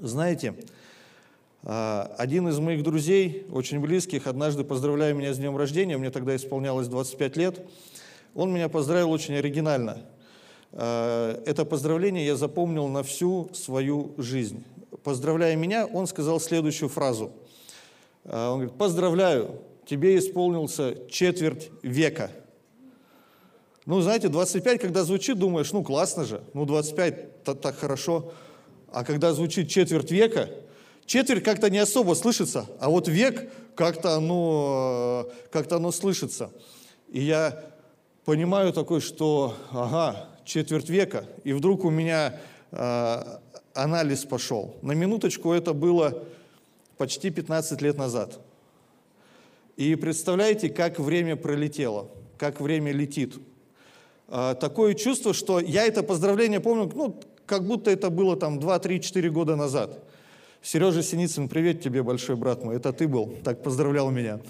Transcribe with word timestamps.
Знаете, 0.00 0.54
а, 1.64 2.14
один 2.18 2.46
из 2.46 2.60
моих 2.60 2.84
друзей, 2.84 3.46
очень 3.50 3.80
близких, 3.80 4.28
однажды 4.28 4.62
поздравляя 4.62 5.12
меня 5.12 5.34
с 5.34 5.38
днем 5.38 5.56
рождения, 5.56 5.98
мне 5.98 6.10
тогда 6.10 6.36
исполнялось 6.36 6.86
25 6.86 7.36
лет, 7.36 7.66
он 8.36 8.52
меня 8.52 8.68
поздравил 8.68 9.10
очень 9.10 9.34
оригинально. 9.34 10.02
А, 10.70 11.42
это 11.44 11.64
поздравление 11.64 12.24
я 12.24 12.36
запомнил 12.36 12.86
на 12.86 13.02
всю 13.02 13.50
свою 13.54 14.14
жизнь. 14.18 14.64
Поздравляя 15.02 15.56
меня, 15.56 15.84
он 15.86 16.06
сказал 16.06 16.38
следующую 16.38 16.88
фразу. 16.88 17.32
А, 18.24 18.52
он 18.52 18.60
говорит, 18.60 18.78
поздравляю, 18.78 19.60
тебе 19.84 20.16
исполнился 20.16 20.94
четверть 21.10 21.70
века. 21.82 22.30
Ну, 23.84 24.00
знаете, 24.00 24.28
25, 24.28 24.80
когда 24.80 25.02
звучит, 25.02 25.40
думаешь, 25.40 25.72
ну, 25.72 25.82
классно 25.82 26.24
же, 26.24 26.40
ну, 26.54 26.66
25, 26.66 27.42
так, 27.42 27.60
так 27.60 27.76
хорошо. 27.76 28.32
А 28.90 29.04
когда 29.04 29.32
звучит 29.32 29.68
четверть 29.68 30.10
века, 30.10 30.48
четверть 31.06 31.44
как-то 31.44 31.70
не 31.70 31.78
особо 31.78 32.14
слышится, 32.14 32.66
а 32.80 32.88
вот 32.88 33.08
век 33.08 33.50
как-то 33.74 34.16
оно, 34.16 35.28
как 35.50 35.70
оно 35.72 35.92
слышится. 35.92 36.50
И 37.08 37.20
я 37.20 37.64
понимаю 38.24 38.72
такой, 38.72 39.00
что, 39.00 39.54
ага, 39.70 40.28
четверть 40.44 40.88
века, 40.88 41.24
и 41.44 41.52
вдруг 41.52 41.84
у 41.84 41.90
меня 41.90 42.40
э, 42.72 43.22
анализ 43.74 44.24
пошел. 44.24 44.76
На 44.82 44.92
минуточку 44.92 45.52
это 45.52 45.72
было 45.72 46.24
почти 46.96 47.30
15 47.30 47.80
лет 47.82 47.96
назад. 47.96 48.40
И 49.76 49.94
представляете, 49.94 50.68
как 50.68 50.98
время 50.98 51.36
пролетело, 51.36 52.08
как 52.36 52.60
время 52.60 52.92
летит. 52.92 53.36
Э, 54.26 54.54
такое 54.58 54.94
чувство, 54.94 55.32
что 55.32 55.60
я 55.60 55.86
это 55.86 56.02
поздравление 56.02 56.60
помню, 56.60 56.90
ну, 56.94 57.20
как 57.48 57.64
будто 57.64 57.90
это 57.90 58.10
было 58.10 58.36
там 58.36 58.60
2, 58.60 58.78
3, 58.78 59.00
4 59.00 59.30
года 59.30 59.56
назад. 59.56 60.04
Сережа 60.62 61.02
Синицын, 61.02 61.48
привет 61.48 61.80
тебе, 61.80 62.02
большой 62.02 62.36
брат 62.36 62.62
мой, 62.62 62.76
это 62.76 62.92
ты 62.92 63.08
был, 63.08 63.34
так 63.42 63.62
поздравлял 63.62 64.10
меня. 64.10 64.40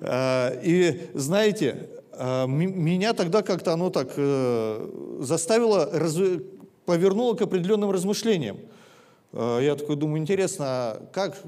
Э, 0.00 0.58
и 0.64 1.10
знаете, 1.14 1.88
э, 2.12 2.46
меня 2.46 3.12
тогда 3.12 3.42
как-то 3.42 3.72
оно 3.72 3.90
так 3.90 4.14
э, 4.16 5.18
заставило, 5.20 5.92
повернуло 6.86 7.34
к 7.34 7.42
определенным 7.42 7.90
размышлениям. 7.90 8.58
Я 9.32 9.76
такой 9.76 9.96
думаю, 9.96 10.20
интересно, 10.20 10.64
а 10.66 11.08
как, 11.10 11.38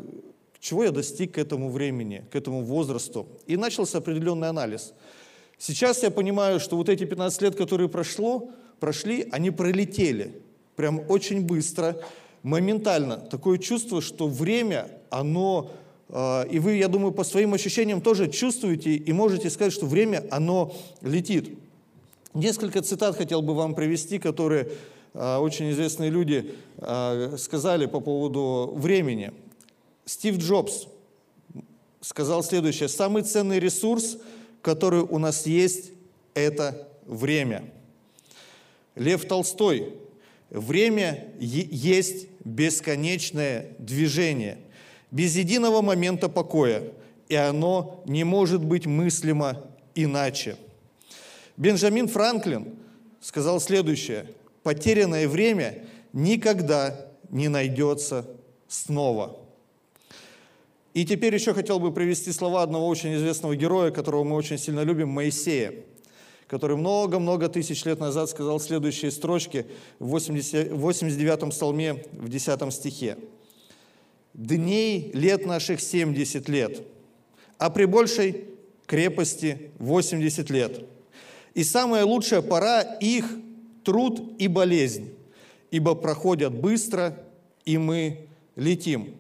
чего 0.59 0.85
я 0.85 0.91
достиг 0.91 1.35
к 1.35 1.39
этому 1.39 1.71
времени, 1.71 2.25
к 2.31 2.35
этому 2.35 2.63
возрасту? 2.63 3.27
И 3.47 3.59
начался 3.59 3.99
определенный 3.99 4.49
анализ. 4.49 4.95
Сейчас 5.59 6.03
я 6.03 6.11
понимаю, 6.11 6.61
что 6.61 6.77
вот 6.77 6.89
эти 6.89 7.05
15 7.05 7.43
лет, 7.43 7.57
которые 7.57 7.91
прошло, 7.91 8.51
прошли, 8.81 9.29
они 9.33 9.51
пролетели 9.51 10.41
прям 10.77 11.03
очень 11.09 11.43
быстро, 11.43 11.97
моментально. 12.43 13.17
Такое 13.17 13.59
чувство, 13.59 14.01
что 14.01 14.29
время, 14.29 14.89
оно, 15.11 15.71
э, 16.09 16.49
и 16.51 16.59
вы, 16.59 16.77
я 16.77 16.89
думаю, 16.89 17.13
по 17.13 17.25
своим 17.25 17.55
ощущениям 17.55 18.01
тоже 18.01 18.29
чувствуете 18.29 18.95
и 18.95 19.13
можете 19.13 19.51
сказать, 19.51 19.73
что 19.73 19.87
время, 19.87 20.25
оно 20.31 20.75
летит. 21.01 21.59
Несколько 22.35 22.83
цитат 22.83 23.17
хотел 23.17 23.43
бы 23.43 23.55
вам 23.55 23.75
привести, 23.75 24.19
которые 24.19 24.69
э, 25.15 25.37
очень 25.37 25.71
известные 25.71 26.11
люди 26.11 26.53
э, 26.77 27.37
сказали 27.39 27.87
по 27.87 28.01
поводу 28.01 28.73
времени. 28.77 29.33
Стив 30.05 30.37
Джобс 30.37 30.87
сказал 32.03 32.43
следующее. 32.43 32.89
«Самый 32.89 33.23
ценный 33.23 33.59
ресурс, 33.59 34.19
который 34.61 35.01
у 35.01 35.19
нас 35.19 35.47
есть, 35.47 35.93
это 36.35 36.89
время». 37.07 37.65
Лев 38.97 39.25
Толстой 39.27 39.95
Время 40.51 41.29
есть 41.39 42.29
бесконечное 42.45 43.75
движение, 43.79 44.59
без 45.11 45.37
единого 45.37 45.83
момента 45.83 46.29
покоя, 46.29 46.83
и 47.29 47.35
оно 47.35 48.03
не 48.07 48.25
может 48.25 48.65
быть 48.65 48.87
мыслимо 48.87 49.65
иначе. 49.95 50.57
Бенджамин 51.57 52.09
Франклин 52.09 52.75
сказал 53.21 53.61
следующее. 53.61 54.27
Потерянное 54.63 55.29
время 55.29 55.85
никогда 56.13 57.09
не 57.31 57.49
найдется 57.49 58.27
снова. 58.69 59.39
И 60.95 61.05
теперь 61.05 61.35
еще 61.35 61.55
хотел 61.55 61.81
бы 61.81 61.93
привести 61.93 62.31
слова 62.33 62.63
одного 62.63 62.87
очень 62.87 63.15
известного 63.15 63.57
героя, 63.57 63.91
которого 63.91 64.25
мы 64.25 64.37
очень 64.37 64.59
сильно 64.59 64.81
любим, 64.81 65.09
Моисея 65.09 65.75
который 66.47 66.77
много-много 66.77 67.49
тысяч 67.49 67.85
лет 67.85 68.01
назад 68.01 68.31
сказал 68.31 68.61
следующие 68.61 69.11
строчки 69.11 69.67
в 69.99 70.09
80, 70.09 70.71
89-м 70.71 71.51
псалме 71.51 72.05
в 72.13 72.29
10 72.29 72.73
стихе. 72.73 73.17
«Дней 74.35 75.11
лет 75.15 75.47
наших 75.47 75.81
70 75.81 76.49
лет, 76.49 76.83
а 77.59 77.71
при 77.71 77.85
большей 77.85 78.45
крепости 78.87 79.71
80 79.79 80.51
лет. 80.51 80.85
И 81.55 81.63
самая 81.63 82.05
лучшая 82.05 82.43
пора 82.43 82.83
их 82.83 83.27
труд 83.85 84.21
и 84.39 84.49
болезнь, 84.49 85.15
ибо 85.71 85.95
проходят 85.95 86.53
быстро, 86.53 87.17
и 87.65 87.79
мы 87.79 88.27
летим». 88.57 89.15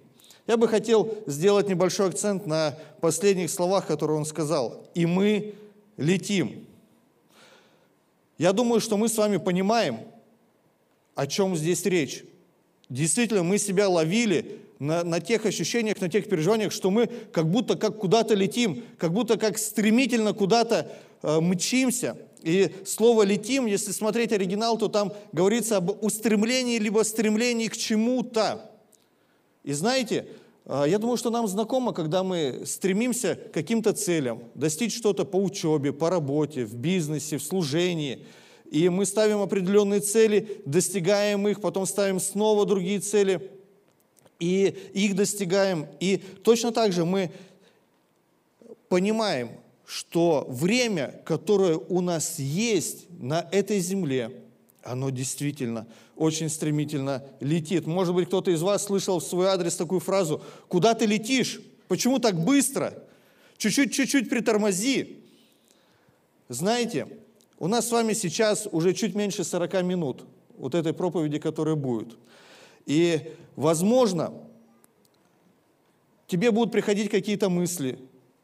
Я 0.46 0.58
бы 0.58 0.68
хотел 0.68 1.16
сделать 1.26 1.68
небольшой 1.68 2.08
акцент 2.08 2.46
на 2.46 2.76
последних 3.00 3.48
словах, 3.48 3.86
которые 3.86 4.18
он 4.18 4.26
сказал. 4.26 4.86
«И 4.94 5.06
мы 5.06 5.54
летим». 5.96 6.66
Я 8.38 8.52
думаю, 8.52 8.80
что 8.80 8.96
мы 8.96 9.08
с 9.08 9.16
вами 9.16 9.36
понимаем, 9.36 10.00
о 11.14 11.26
чем 11.26 11.56
здесь 11.56 11.84
речь. 11.86 12.24
Действительно, 12.88 13.42
мы 13.42 13.58
себя 13.58 13.88
ловили 13.88 14.58
на, 14.78 15.04
на 15.04 15.20
тех 15.20 15.46
ощущениях, 15.46 16.00
на 16.00 16.08
тех 16.08 16.28
переживаниях, 16.28 16.72
что 16.72 16.90
мы 16.90 17.06
как 17.06 17.48
будто 17.48 17.76
как 17.76 17.98
куда-то 17.98 18.34
летим, 18.34 18.82
как 18.98 19.12
будто 19.12 19.36
как 19.36 19.58
стремительно 19.58 20.32
куда-то 20.32 20.90
э, 21.22 21.40
мчимся. 21.40 22.16
И 22.42 22.70
слово 22.84 23.22
«летим», 23.22 23.64
если 23.64 23.92
смотреть 23.92 24.32
оригинал, 24.32 24.76
то 24.76 24.88
там 24.88 25.14
говорится 25.32 25.78
об 25.78 26.04
устремлении, 26.04 26.78
либо 26.78 27.02
стремлении 27.02 27.68
к 27.68 27.76
чему-то. 27.76 28.70
И 29.62 29.72
знаете, 29.72 30.26
я 30.66 30.98
думаю, 30.98 31.16
что 31.16 31.30
нам 31.30 31.46
знакомо, 31.46 31.92
когда 31.92 32.22
мы 32.22 32.62
стремимся 32.64 33.34
к 33.34 33.52
каким-то 33.52 33.92
целям, 33.92 34.44
достичь 34.54 34.96
что-то 34.96 35.24
по 35.24 35.36
учебе, 35.36 35.92
по 35.92 36.08
работе, 36.08 36.64
в 36.64 36.74
бизнесе, 36.74 37.36
в 37.36 37.42
служении. 37.42 38.24
И 38.70 38.88
мы 38.88 39.04
ставим 39.04 39.40
определенные 39.40 40.00
цели, 40.00 40.62
достигаем 40.64 41.46
их, 41.48 41.60
потом 41.60 41.86
ставим 41.86 42.18
снова 42.18 42.64
другие 42.64 43.00
цели, 43.00 43.50
и 44.40 44.74
их 44.94 45.14
достигаем. 45.14 45.86
И 46.00 46.16
точно 46.42 46.72
так 46.72 46.92
же 46.92 47.04
мы 47.04 47.30
понимаем, 48.88 49.50
что 49.84 50.46
время, 50.48 51.20
которое 51.26 51.76
у 51.76 52.00
нас 52.00 52.38
есть 52.38 53.06
на 53.20 53.46
этой 53.52 53.80
земле, 53.80 54.30
оно 54.84 55.10
действительно 55.10 55.86
очень 56.16 56.48
стремительно 56.48 57.24
летит. 57.40 57.86
Может 57.86 58.14
быть, 58.14 58.28
кто-то 58.28 58.50
из 58.50 58.62
вас 58.62 58.84
слышал 58.84 59.18
в 59.18 59.24
свой 59.24 59.46
адрес 59.46 59.76
такую 59.76 60.00
фразу 60.00 60.42
«Куда 60.68 60.94
ты 60.94 61.06
летишь? 61.06 61.60
Почему 61.88 62.18
так 62.18 62.38
быстро? 62.38 62.94
Чуть-чуть, 63.56 63.92
чуть-чуть 63.92 64.28
притормози». 64.28 65.18
Знаете, 66.48 67.08
у 67.58 67.68
нас 67.68 67.88
с 67.88 67.92
вами 67.92 68.12
сейчас 68.12 68.68
уже 68.70 68.92
чуть 68.92 69.14
меньше 69.14 69.44
40 69.44 69.82
минут 69.82 70.24
вот 70.56 70.74
этой 70.74 70.92
проповеди, 70.92 71.38
которая 71.38 71.74
будет. 71.74 72.16
И, 72.86 73.32
возможно, 73.56 74.34
тебе 76.26 76.50
будут 76.50 76.72
приходить 76.72 77.10
какие-то 77.10 77.48
мысли, 77.48 77.98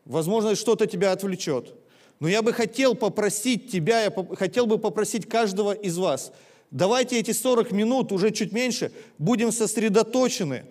возможно, 0.04 0.54
что-то 0.54 0.86
тебя 0.86 1.12
отвлечет– 1.12 1.74
но 2.20 2.28
я 2.28 2.42
бы 2.42 2.53
хотел 2.53 2.94
попросить 2.94 3.70
тебя, 3.70 4.04
я 4.04 4.12
хотел 4.36 4.66
бы 4.66 4.78
попросить 4.78 5.26
каждого 5.26 5.72
из 5.72 5.97
вас, 5.97 6.32
давайте 6.70 7.19
эти 7.19 7.32
40 7.32 7.72
минут, 7.72 8.12
уже 8.12 8.31
чуть 8.31 8.53
меньше, 8.53 8.92
будем 9.19 9.50
сосредоточены 9.50 10.64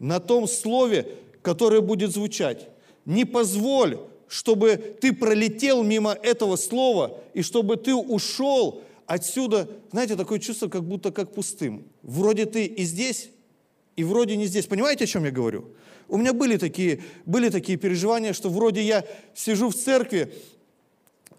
на 0.00 0.20
том 0.20 0.46
слове, 0.48 1.06
которое 1.40 1.80
будет 1.80 2.12
звучать. 2.12 2.68
Не 3.04 3.24
позволь, 3.24 3.98
чтобы 4.26 4.96
ты 5.00 5.12
пролетел 5.12 5.82
мимо 5.82 6.12
этого 6.12 6.56
слова, 6.56 7.18
и 7.32 7.42
чтобы 7.42 7.76
ты 7.76 7.94
ушел 7.94 8.82
отсюда, 9.06 9.68
знаете, 9.92 10.16
такое 10.16 10.38
чувство, 10.40 10.68
как 10.68 10.84
будто 10.84 11.12
как 11.12 11.32
пустым. 11.32 11.86
Вроде 12.02 12.44
ты 12.44 12.66
и 12.66 12.82
здесь, 12.82 13.30
и 13.96 14.04
вроде 14.04 14.36
не 14.36 14.46
здесь. 14.46 14.66
Понимаете, 14.66 15.04
о 15.04 15.06
чем 15.06 15.24
я 15.24 15.30
говорю? 15.30 15.66
У 16.08 16.16
меня 16.16 16.32
были 16.32 16.56
такие, 16.56 17.02
были 17.24 17.48
такие 17.50 17.78
переживания, 17.78 18.32
что 18.32 18.50
вроде 18.50 18.82
я 18.82 19.04
сижу 19.34 19.70
в 19.70 19.74
церкви, 19.74 20.32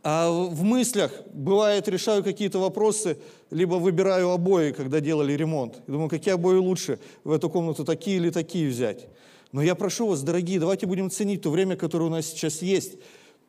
а 0.04 0.30
в 0.30 0.64
мыслях, 0.64 1.12
бывает, 1.34 1.88
решаю 1.88 2.24
какие-то 2.24 2.60
вопросы, 2.60 3.18
либо 3.52 3.76
выбираю 3.76 4.30
обои, 4.30 4.72
когда 4.72 5.00
делали 5.00 5.34
ремонт. 5.34 5.82
И 5.88 5.92
думаю, 5.92 6.10
какие 6.10 6.34
обои 6.34 6.58
лучше 6.58 7.00
в 7.24 7.32
эту 7.32 7.50
комнату, 7.50 7.84
такие 7.84 8.18
или 8.18 8.30
такие 8.30 8.70
взять. 8.70 9.08
Но 9.52 9.62
я 9.62 9.76
прошу 9.76 10.08
вас, 10.08 10.22
дорогие, 10.22 10.60
давайте 10.60 10.86
будем 10.86 11.10
ценить 11.10 11.42
то 11.42 11.50
время, 11.50 11.76
которое 11.76 12.06
у 12.06 12.10
нас 12.10 12.28
сейчас 12.28 12.62
есть, 12.62 12.98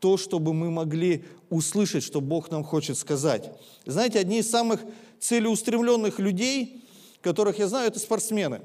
то, 0.01 0.17
чтобы 0.17 0.55
мы 0.55 0.71
могли 0.71 1.25
услышать, 1.51 2.03
что 2.03 2.21
Бог 2.21 2.51
нам 2.51 2.65
хочет 2.65 2.97
сказать. 2.97 3.51
Знаете, 3.85 4.19
одни 4.19 4.39
из 4.39 4.51
самых 4.51 4.81
целеустремленных 5.21 6.19
людей, 6.19 6.83
которых 7.21 7.59
я 7.59 7.69
знаю, 7.69 7.89
это 7.89 7.99
спортсмены. 7.99 8.63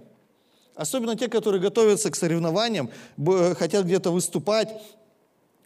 особенно 0.75 1.15
те, 1.15 1.27
которые 1.27 1.61
готовятся 1.61 2.11
к 2.11 2.15
соревнованиям, 2.15 2.89
хотят 3.57 3.85
где-то 3.85 4.11
выступать, 4.11 4.69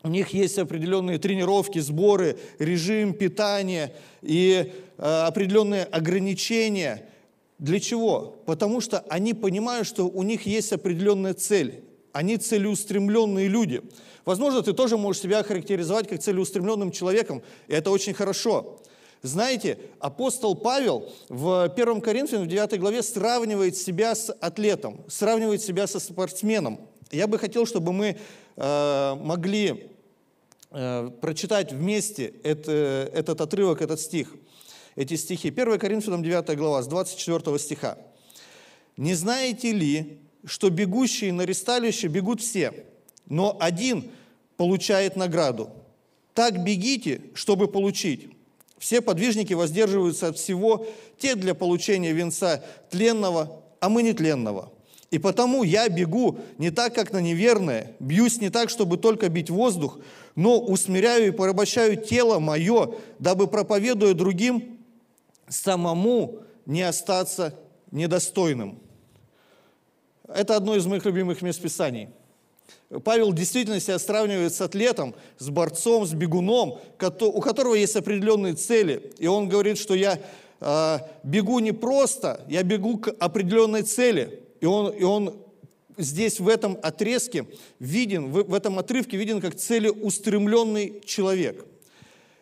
у 0.04 0.10
них 0.10 0.30
есть 0.30 0.58
определенные 0.58 1.18
тренировки, 1.18 1.80
сборы, 1.80 2.38
режим 2.58 3.14
питания 3.14 3.94
и 4.22 4.72
э, 4.98 5.02
определенные 5.02 5.84
ограничения. 5.84 7.10
Для 7.58 7.80
чего? 7.80 8.38
Потому 8.46 8.80
что 8.80 9.00
они 9.10 9.34
понимают, 9.34 9.86
что 9.88 10.08
у 10.08 10.24
них 10.24 10.46
есть 10.46 10.72
определенная 10.72 11.34
цель. 11.34 11.84
Они 12.14 12.38
целеустремленные 12.38 13.48
люди. 13.50 13.82
Возможно, 14.26 14.62
ты 14.62 14.74
тоже 14.74 14.98
можешь 14.98 15.22
себя 15.22 15.44
характеризовать 15.44 16.08
как 16.08 16.22
целеустремленным 16.22 16.92
человеком, 16.92 17.42
и 17.68 17.74
это 17.74 17.92
очень 17.92 18.14
хорошо. 18.14 18.80
Знаете, 19.22 19.78
апостол 20.00 20.56
Павел 20.56 21.12
в 21.28 21.64
1 21.64 22.02
Коринфянам, 22.02 22.46
в 22.46 22.48
9 22.48 22.80
главе, 22.80 23.04
сравнивает 23.04 23.76
себя 23.76 24.16
с 24.16 24.32
атлетом, 24.32 25.04
сравнивает 25.10 25.62
себя 25.62 25.88
со 25.88 26.00
спортсменом. 26.00 26.80
Я 27.12 27.26
бы 27.26 27.40
хотел, 27.40 27.66
чтобы 27.66 27.92
мы 27.92 28.18
э, 28.56 29.16
могли 29.16 29.92
э, 30.70 31.10
прочитать 31.22 31.74
вместе 31.74 32.34
это, 32.44 33.10
этот 33.14 33.42
отрывок, 33.42 33.82
этот 33.82 34.00
стих, 34.00 34.36
эти 34.96 35.16
стихи. 35.16 35.50
1 35.50 35.80
Коринфянам 35.80 36.22
9 36.22 36.56
глава, 36.56 36.84
с 36.84 36.88
24 36.88 37.58
стиха. 37.58 37.98
«Не 38.96 39.16
знаете 39.16 39.72
ли, 39.72 40.20
что 40.46 40.70
бегущие 40.70 41.34
на 41.34 41.44
ресталище 41.44 42.08
бегут 42.08 42.42
все, 42.42 42.86
но 43.26 43.58
один 43.60 44.12
получает 44.56 45.16
награду? 45.16 45.72
Так 46.36 46.64
бегите, 46.64 47.22
чтобы 47.34 47.68
получить». 47.68 48.30
Все 48.78 49.02
подвижники 49.02 49.54
воздерживаются 49.54 50.28
от 50.28 50.38
всего, 50.38 50.88
те 51.18 51.36
для 51.36 51.54
получения 51.54 52.14
венца 52.14 52.64
тленного, 52.90 53.62
а 53.82 53.90
мы 53.90 54.04
не 54.04 54.14
тленного. 54.14 54.72
И 55.12 55.18
потому 55.18 55.64
я 55.64 55.90
бегу 55.90 56.40
не 56.58 56.70
так, 56.70 56.94
как 56.94 57.12
на 57.12 57.20
неверное, 57.20 57.96
бьюсь 58.00 58.40
не 58.40 58.50
так, 58.50 58.70
чтобы 58.70 58.98
только 58.98 59.28
бить 59.30 59.50
воздух, 59.50 60.00
но 60.36 60.60
усмиряю 60.60 61.28
и 61.28 61.32
порабощаю 61.32 61.98
тело 61.98 62.40
мое, 62.40 62.94
дабы, 63.18 63.48
проповедуя 63.48 64.14
другим, 64.14 64.78
самому 65.48 66.40
не 66.66 66.84
остаться 66.84 67.56
недостойным. 67.92 68.80
Это 70.28 70.56
одно 70.56 70.76
из 70.76 70.86
моих 70.86 71.06
любимых 71.06 71.42
мест 71.42 71.60
Писаний– 71.60 72.10
Павел 73.04 73.34
действительно 73.34 73.80
себя 73.80 74.00
сравнивает 74.00 74.54
с 74.54 74.62
атлетом, 74.62 75.14
с 75.38 75.50
борцом, 75.50 76.08
с 76.08 76.14
бегуном, 76.14 76.80
у 77.00 77.42
которого 77.42 77.76
есть 77.76 77.96
определенные 77.96 78.56
цели. 78.56 79.12
И 79.20 79.28
он 79.28 79.48
говорит, 79.48 79.78
что 79.78 79.94
я 79.94 80.20
э, 80.60 81.00
бегу 81.24 81.60
не 81.60 81.72
просто, 81.72 82.42
я 82.48 82.64
бегу 82.64 82.98
к 82.98 83.10
определенной 83.20 83.84
цели. 83.84 84.44
И 84.62 84.66
он, 84.66 84.94
и 84.94 85.04
он 85.04 85.38
здесь 85.98 86.40
в 86.40 86.48
этом 86.48 86.78
отрезке 86.82 87.46
виден, 87.80 88.32
в, 88.32 88.44
в 88.44 88.54
этом 88.54 88.80
отрывке 88.80 89.18
виден 89.18 89.42
как 89.42 89.56
целеустремленный 89.56 91.02
человек. 91.06 91.66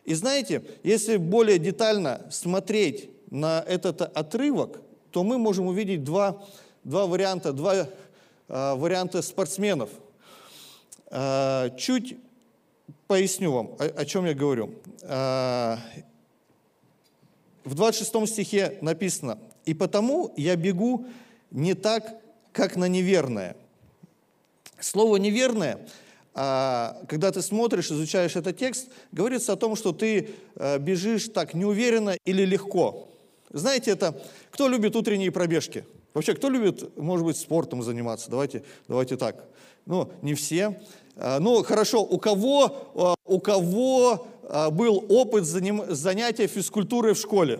И 0.05 0.13
знаете, 0.13 0.63
если 0.83 1.17
более 1.17 1.59
детально 1.59 2.25
смотреть 2.31 3.09
на 3.29 3.63
этот 3.67 4.01
отрывок, 4.01 4.81
то 5.11 5.23
мы 5.23 5.37
можем 5.37 5.67
увидеть 5.67 6.03
два, 6.03 6.43
два 6.83 7.07
варианта, 7.07 7.51
два 7.53 7.75
э, 7.75 7.85
варианта 8.47 9.21
спортсменов– 9.21 9.89
а, 11.09 11.69
чуть 11.71 12.17
поясню 13.07 13.51
вам, 13.51 13.67
о, 13.79 13.85
о 13.85 14.05
чем 14.05 14.25
я 14.25 14.33
говорю. 14.33 14.73
А, 15.03 15.79
в 17.63 17.75
26 17.75 18.27
стихе 18.27 18.77
написано, 18.81 19.39
«И 19.65 19.73
потому 19.73 20.33
я 20.35 20.55
бегу 20.55 21.05
не 21.51 21.73
так, 21.73 22.03
как 22.51 22.75
на 22.75 22.87
неверное». 22.87 23.55
Слово 24.79 25.17
«неверное», 25.17 25.79
а, 26.33 26.97
когда 27.07 27.31
ты 27.31 27.41
смотришь, 27.41 27.91
изучаешь 27.91 28.35
этот 28.35 28.57
текст, 28.57 28.89
говорится 29.11 29.53
о 29.53 29.55
том, 29.55 29.75
что 29.75 29.91
ты 29.91 30.29
бежишь 30.79 31.29
так 31.29 31.55
неуверенно 31.55 32.15
или 32.25 32.45
легко. 32.45 33.09
Знаете, 33.49 33.91
это 33.91 34.21
кто 34.51 34.67
любит 34.67 34.95
утренние 34.95 35.31
пробежки? 35.31 35.83
Вообще, 36.13 36.35
кто 36.35 36.49
любит, 36.49 36.95
может 36.97 37.25
быть, 37.25 37.37
спортом 37.37 37.81
заниматься? 37.81 38.29
Давайте, 38.29 38.63
давайте 38.87 39.17
так. 39.17 39.45
Ну, 39.87 40.11
не 40.21 40.33
все. 40.35 40.79
А, 41.15 41.39
ну, 41.39 41.63
хорошо, 41.63 42.03
у 42.03 42.19
кого, 42.19 42.91
а, 42.93 43.15
у 43.25 43.39
кого 43.39 44.27
был 44.71 45.05
опыт 45.09 45.45
занятия 45.45 46.47
физкультурой 46.47 47.13
в 47.13 47.17
школе? 47.17 47.59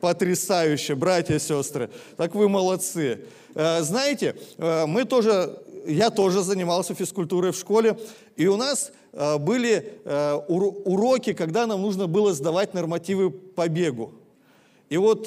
Потрясающе, 0.00 0.94
братья 0.94 1.34
и 1.34 1.38
сестры. 1.38 1.90
Так 2.16 2.34
вы 2.34 2.48
молодцы. 2.48 3.20
Знаете, 3.54 4.36
мы 4.58 5.04
тоже, 5.04 5.58
я 5.86 6.10
тоже 6.10 6.42
занимался 6.42 6.94
физкультурой 6.94 7.52
в 7.52 7.56
школе, 7.56 7.98
и 8.36 8.46
у 8.46 8.56
нас 8.56 8.92
были 9.40 10.00
уроки, 10.48 11.32
когда 11.32 11.66
нам 11.66 11.82
нужно 11.82 12.06
было 12.06 12.32
сдавать 12.32 12.74
нормативы 12.74 13.30
по 13.30 13.68
бегу. 13.68 14.12
И 14.88 14.96
вот 14.96 15.26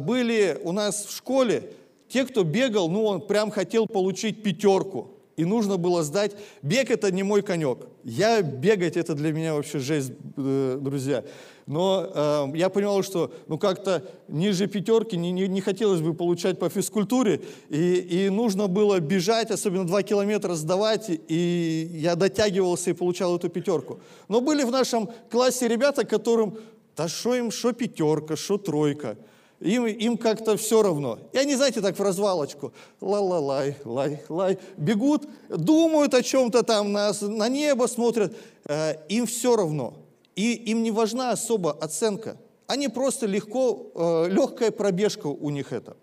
были 0.00 0.58
у 0.62 0.72
нас 0.72 1.04
в 1.06 1.16
школе 1.16 1.70
те, 2.08 2.24
кто 2.24 2.44
бегал, 2.44 2.88
ну, 2.88 3.04
он 3.04 3.26
прям 3.26 3.50
хотел 3.50 3.86
получить 3.86 4.42
пятерку. 4.42 5.08
И 5.34 5.46
нужно 5.46 5.78
было 5.78 6.02
сдать. 6.02 6.32
Бег– 6.60 6.90
это 6.92 7.10
не 7.10 7.22
мой 7.22 7.40
конек. 7.40 7.86
Я 8.04 8.42
бегать– 8.42 8.96
это 8.98 9.14
для 9.14 9.32
меня 9.32 9.54
вообще 9.54 9.78
жесть, 9.78 10.12
э, 10.36 10.78
друзья. 10.78 11.24
Но 11.66 12.06
э, 12.12 12.56
я 12.56 12.68
понимал, 12.68 13.02
что 13.02 13.32
ну 13.48 13.58
как-то 13.58 14.04
ниже 14.28 14.66
пятерки 14.66 15.16
не, 15.16 15.30
не, 15.32 15.48
не 15.48 15.60
хотелось 15.60 16.00
бы 16.00 16.14
получать 16.14 16.58
по 16.58 16.68
физкультуре. 16.68 17.42
И, 17.68 17.94
и 17.94 18.28
нужно 18.30 18.66
было 18.66 19.00
бежать, 19.00 19.50
особенно 19.50 19.86
два 19.86 20.02
километра 20.02 20.54
сдавать. 20.54 21.06
И 21.08 21.88
я 21.92 22.16
дотягивался 22.16 22.90
и 22.90 22.94
получал 22.94 23.36
эту 23.36 23.48
пятерку. 23.48 24.00
Но 24.28 24.40
были 24.40 24.64
в 24.64 24.70
нашем 24.70 25.08
классе 25.30 25.68
ребята, 25.68 26.04
которым, 26.04 26.58
да 26.96 27.08
что 27.08 27.34
им, 27.34 27.50
что 27.50 27.72
пятерка, 27.72 28.36
что 28.36 28.58
тройка– 28.58 29.16
им, 29.62 29.86
им 29.86 30.18
как-то 30.18 30.56
все 30.56 30.82
равно. 30.82 31.18
И 31.32 31.38
они, 31.38 31.54
знаете, 31.54 31.80
так 31.80 31.96
в 31.96 32.02
развалочку, 32.02 32.72
ла-ла-лай, 33.00 33.76
лай-лай, 33.84 34.58
бегут, 34.76 35.28
думают 35.48 36.14
о 36.14 36.22
чем-то 36.22 36.62
там, 36.64 36.92
на, 36.92 37.12
на 37.20 37.48
небо 37.48 37.86
смотрят. 37.86 38.36
Э, 38.64 38.96
им 39.08 39.26
все 39.26 39.56
равно. 39.56 39.94
И 40.36 40.54
им 40.54 40.82
не 40.82 40.90
важна 40.90 41.30
особо 41.30 41.72
оценка. 41.72 42.36
Они 42.66 42.88
просто 42.88 43.26
легко, 43.26 43.90
э, 43.94 44.28
легкая 44.30 44.70
пробежка 44.70 45.26
у 45.26 45.50
них 45.50 45.72
это. 45.72 45.96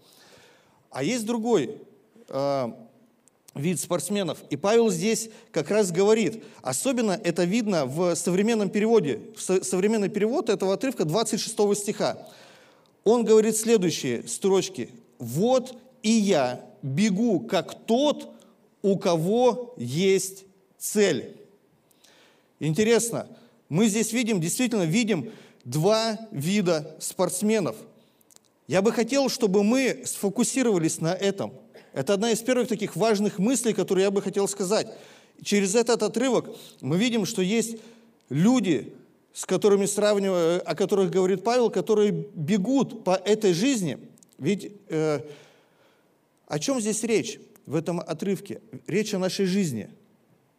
А 0.92 1.04
есть 1.04 1.26
другой 1.26 1.82
э, 2.28 2.72
вид 3.56 3.80
спортсменов. 3.80 4.40
И 4.50 4.56
Павел 4.56 4.90
здесь 4.90 5.30
как 5.52 5.72
раз 5.72 5.92
говорит, 5.92 6.44
особенно 6.62 7.20
это 7.24 7.44
видно 7.44 7.86
в 7.86 8.16
современном 8.16 8.70
переводе. 8.70 9.22
Современный 9.38 10.10
перевод 10.10 10.50
этого 10.50 10.74
отрывка 10.74 11.06
26 11.06 11.76
стиха 11.76 12.18
он 13.04 13.24
говорит 13.24 13.58
следующие 13.58 14.28
строчки. 14.28 14.90
«Вот 15.18 15.76
и 16.04 16.12
я 16.12 16.66
бегу, 16.82 17.40
как 17.42 17.86
тот, 17.86 18.30
у 18.82 18.98
кого 18.98 19.74
есть 19.78 20.46
цель». 20.78 21.36
Интересно, 22.60 23.28
мы 23.70 23.88
здесь 23.88 24.12
видим, 24.12 24.42
действительно 24.42 24.84
видим 24.84 25.32
два 25.64 26.20
вида 26.32 26.96
спортсменов. 27.00 27.76
Я 28.68 28.82
бы 28.82 28.92
хотел, 28.92 29.30
чтобы 29.30 29.64
мы 29.64 30.04
сфокусировались 30.06 31.00
на 31.00 31.14
этом. 31.14 31.54
Это 31.94 32.14
одна 32.14 32.32
из 32.32 32.40
первых 32.40 32.68
таких 32.68 32.96
важных 32.96 33.40
мыслей, 33.40 33.74
которые 33.74 34.06
я 34.06 34.12
бы 34.12 34.22
хотел 34.22 34.48
сказать. 34.48 34.88
Через 35.44 35.76
этот 35.76 36.04
отрывок 36.04 36.50
мы 36.82 36.98
видим, 36.98 37.26
что 37.26 37.42
есть 37.42 37.78
люди, 38.30 38.94
с 39.34 39.46
которыми 39.46 39.86
сравниваю, 39.86 40.68
о 40.70 40.76
которых 40.76 41.12
говорит 41.12 41.44
Павел, 41.44 41.70
которые 41.70 42.12
бегут 42.12 43.04
по 43.04 43.16
этой 43.16 43.54
жизни. 43.54 43.98
Ведь 44.38 44.72
э, 44.88 45.22
о 46.48 46.60
чем 46.60 46.82
здесь 46.82 47.04
речь 47.04 47.40
в 47.66 47.76
этом 47.76 48.00
отрывке? 48.00 48.62
Речь 48.88 49.14
о 49.14 49.20
нашей 49.20 49.46
жизни, 49.46 49.90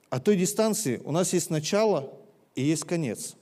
о 0.08 0.20
той 0.20 0.36
дистанции. 0.36 1.00
У 1.04 1.12
нас 1.12 1.32
есть 1.32 1.50
начало 1.50 2.12
и 2.54 2.62
есть 2.62 2.84
конец. 2.84 3.36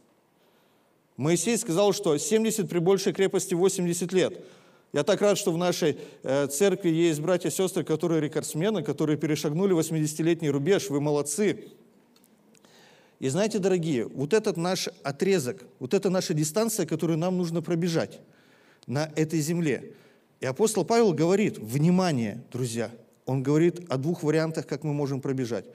Моисей 1.16 1.58
сказал, 1.58 1.92
что 1.92 2.16
70 2.16 2.68
при 2.68 2.78
большей 2.78 3.12
крепости 3.12 3.54
80 3.54 4.12
лет. 4.12 4.44
Я 4.92 5.02
так 5.02 5.20
рад, 5.20 5.36
что 5.36 5.52
в 5.52 5.58
нашей 5.58 5.98
э, 6.22 6.46
церкви 6.46 6.88
есть 6.90 7.20
братья 7.20 7.48
и 7.48 7.52
сестры, 7.52 7.84
которые 7.84 8.20
рекордсмены, 8.20 8.82
которые 8.82 9.18
перешагнули 9.18 9.76
80-летний 9.76 10.48
рубеж. 10.48 10.88
Вы 10.88 11.00
молодцы. 11.00 11.72
И 13.18 13.28
знаете, 13.28 13.58
дорогие, 13.58 14.06
вот 14.06 14.32
этот 14.32 14.56
наш 14.56 14.88
отрезок, 15.02 15.64
вот 15.80 15.92
эта 15.92 16.08
наша 16.08 16.34
дистанция, 16.34 16.86
которую 16.86 17.18
нам 17.18 17.36
нужно 17.36 17.62
пробежать 17.62 18.20
на 18.86 19.10
этой 19.16 19.40
земле. 19.40 19.92
И 20.40 20.46
апостол 20.46 20.84
Павел 20.84 21.12
говорит, 21.12 21.58
внимание, 21.58 22.42
друзья, 22.52 22.92
он 23.26 23.42
говорит 23.42 23.80
о 23.90 23.98
двух 23.98 24.22
вариантах, 24.22 24.66
как 24.66 24.84
мы 24.84 24.94
можем 24.94 25.20
пробежать. 25.20 25.66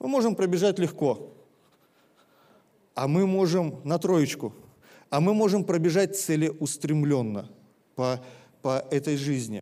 Мы 0.00 0.08
можем 0.08 0.34
пробежать 0.34 0.78
легко, 0.78 1.32
а 2.94 3.08
мы 3.08 3.26
можем 3.26 3.80
на 3.84 3.98
троечку, 3.98 4.54
а 5.10 5.20
мы 5.20 5.34
можем 5.34 5.64
пробежать 5.64 6.18
целеустремленно 6.18 7.50
по, 7.94 8.20
по 8.62 8.84
этой 8.90 9.16
жизни. 9.16 9.60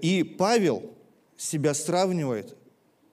И 0.00 0.22
Павел 0.22 0.94
себя 1.36 1.74
сравнивает 1.74 2.56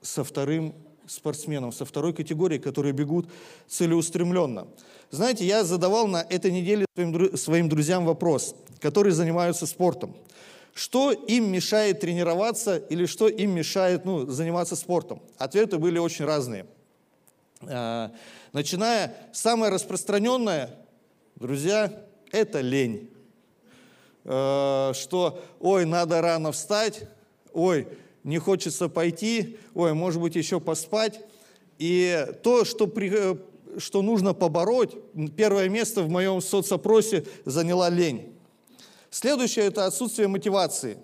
со 0.00 0.24
вторым 0.24 0.74
спортсменом, 1.06 1.72
со 1.72 1.84
второй 1.84 2.14
категорией, 2.14 2.60
которые 2.60 2.92
бегут 2.92 3.28
целеустремленно. 3.66 4.68
Знаете, 5.10 5.44
я 5.44 5.64
задавал 5.64 6.06
на 6.06 6.22
этой 6.22 6.52
неделе 6.52 6.86
своим, 6.94 7.36
своим 7.36 7.68
друзьям 7.68 8.06
вопрос, 8.06 8.54
которые 8.78 9.12
занимаются 9.12 9.66
спортом. 9.66 10.14
Что 10.72 11.10
им 11.10 11.50
мешает 11.50 12.00
тренироваться 12.00 12.76
или 12.76 13.06
что 13.06 13.26
им 13.26 13.50
мешает 13.50 14.04
ну, 14.04 14.26
заниматься 14.26 14.76
спортом? 14.76 15.20
Ответы 15.36 15.78
были 15.78 15.98
очень 15.98 16.24
разные. 16.24 16.66
Начиная, 18.52 19.14
самое 19.32 19.70
распространенное, 19.70 20.76
друзья, 21.36 22.04
это 22.32 22.60
лень. 22.60 23.08
А, 24.24 24.92
что, 24.92 25.40
ой, 25.60 25.84
надо 25.84 26.20
рано 26.20 26.50
встать, 26.50 27.04
ой, 27.52 27.86
не 28.24 28.38
хочется 28.38 28.88
пойти, 28.88 29.56
ой, 29.74 29.94
может 29.94 30.20
быть, 30.20 30.34
еще 30.34 30.58
поспать. 30.58 31.20
И 31.78 32.26
то, 32.42 32.64
что, 32.64 32.88
при, 32.88 33.10
э, 33.12 33.36
что 33.78 34.02
нужно 34.02 34.34
побороть, 34.34 34.96
первое 35.36 35.68
место 35.68 36.02
в 36.02 36.10
моем 36.10 36.40
соцопросе 36.40 37.24
заняла 37.44 37.88
лень. 37.88 38.34
Следующее– 39.10 39.64
это 39.66 39.86
отсутствие 39.86 40.26
мотивации. 40.26 40.98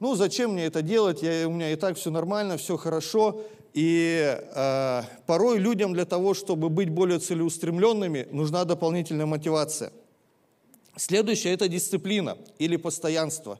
Ну, 0.00 0.16
зачем 0.16 0.52
мне 0.52 0.66
это 0.66 0.82
делать? 0.82 1.22
Я, 1.22 1.48
у 1.48 1.52
меня 1.52 1.70
и 1.72 1.76
так 1.76 1.96
все 1.96 2.10
нормально, 2.10 2.58
все 2.58 2.76
хорошо. 2.76 3.42
И 3.74 4.38
э, 4.54 5.02
порой 5.26 5.58
людям 5.58 5.94
для 5.94 6.04
того, 6.04 6.34
чтобы 6.34 6.68
быть 6.68 6.90
более 6.90 7.18
целеустремленными, 7.18 8.28
нужна 8.30 8.64
дополнительная 8.64 9.26
мотивация. 9.26 9.92
Следующее– 10.96 11.52
это 11.54 11.68
дисциплина 11.68 12.36
или 12.58 12.76
постоянство. 12.76 13.58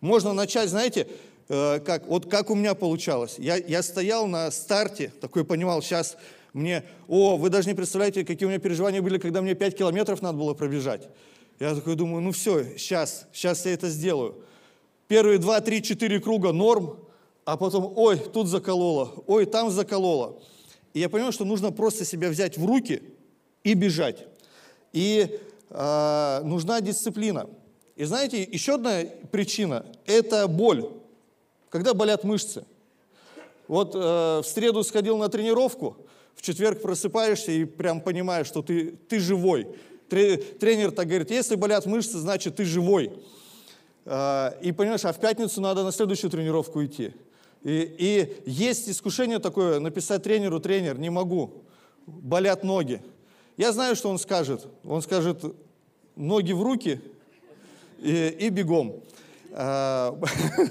Можно 0.00 0.34
начать, 0.34 0.68
знаете, 0.68 1.06
Э, 1.48 1.80
как, 1.80 2.06
вот 2.06 2.30
как 2.30 2.50
у 2.50 2.54
меня 2.54 2.74
получалось. 2.74 3.36
Я, 3.38 3.56
я 3.56 3.82
стоял 3.82 4.26
на 4.26 4.50
старте, 4.50 5.12
такой 5.20 5.44
понимал, 5.44 5.82
сейчас 5.82 6.16
мне, 6.52 6.84
о, 7.08 7.36
вы 7.36 7.50
даже 7.50 7.68
не 7.68 7.74
представляете, 7.74 8.24
какие 8.24 8.46
у 8.46 8.48
меня 8.48 8.60
переживания 8.60 9.02
были, 9.02 9.18
когда 9.18 9.42
мне 9.42 9.54
5 9.54 9.76
километров 9.76 10.22
надо 10.22 10.38
было 10.38 10.54
пробежать. 10.54 11.08
Я 11.60 11.74
такой 11.74 11.96
думаю, 11.96 12.22
ну 12.22 12.32
все, 12.32 12.76
сейчас, 12.78 13.26
сейчас 13.32 13.66
я 13.66 13.72
это 13.72 13.88
сделаю. 13.88 14.36
Первые 15.06 15.38
2, 15.38 15.60
3, 15.60 15.82
4 15.82 16.20
круга 16.20 16.52
норм, 16.52 16.98
а 17.44 17.56
потом, 17.56 17.92
ой, 17.96 18.18
тут 18.18 18.48
закололо, 18.48 19.12
ой, 19.26 19.46
там 19.46 19.70
закололо. 19.70 20.40
И 20.92 21.00
я 21.00 21.08
понял, 21.08 21.32
что 21.32 21.44
нужно 21.44 21.72
просто 21.72 22.04
себя 22.04 22.28
взять 22.28 22.56
в 22.56 22.64
руки 22.64 23.02
и 23.62 23.74
бежать. 23.74 24.26
И 24.92 25.38
э, 25.70 26.40
нужна 26.44 26.80
дисциплина. 26.80 27.48
И 27.96 28.04
знаете, 28.04 28.42
еще 28.42 28.74
одна 28.74 29.02
причина– 29.30 29.84
это 30.06 30.46
боль 30.48 30.88
когда 31.74 31.92
болят 31.92 32.22
мышцы. 32.22 32.64
Вот 33.66 33.96
э, 33.96 33.98
в 33.98 34.44
среду 34.44 34.84
сходил 34.84 35.18
на 35.18 35.28
тренировку, 35.28 35.96
в 36.36 36.40
четверг 36.40 36.80
просыпаешься 36.80 37.50
и 37.50 37.64
прям 37.64 38.00
понимаешь, 38.00 38.46
что 38.46 38.62
ты, 38.62 38.92
ты 39.08 39.18
живой. 39.18 39.66
Тренер 40.08 40.92
так 40.92 41.08
говорит, 41.08 41.32
если 41.32 41.56
болят 41.56 41.84
мышцы, 41.86 42.18
значит 42.18 42.54
ты 42.54 42.64
живой. 42.64 43.10
Э, 44.04 44.52
и 44.62 44.70
понимаешь, 44.70 45.04
а 45.04 45.12
в 45.12 45.18
пятницу 45.18 45.60
надо 45.60 45.82
на 45.82 45.90
следующую 45.90 46.30
тренировку 46.30 46.84
идти. 46.84 47.10
И, 47.64 47.96
и 48.46 48.50
есть 48.50 48.88
искушение 48.88 49.38
такое, 49.38 49.80
написать 49.80 50.22
тренеру, 50.22 50.60
тренер, 50.60 50.98
не 50.98 51.10
могу, 51.10 51.64
болят 52.06 52.62
ноги. 52.62 53.00
Я 53.56 53.72
знаю, 53.72 53.96
что 53.96 54.10
он 54.10 54.18
скажет. 54.18 54.66
Он 54.84 55.00
скажет, 55.00 55.42
ноги 56.14 56.52
в 56.52 56.62
руки 56.62 57.00
и, 58.00 58.36
и 58.38 58.48
бегом. 58.50 59.02
А, 59.52 60.18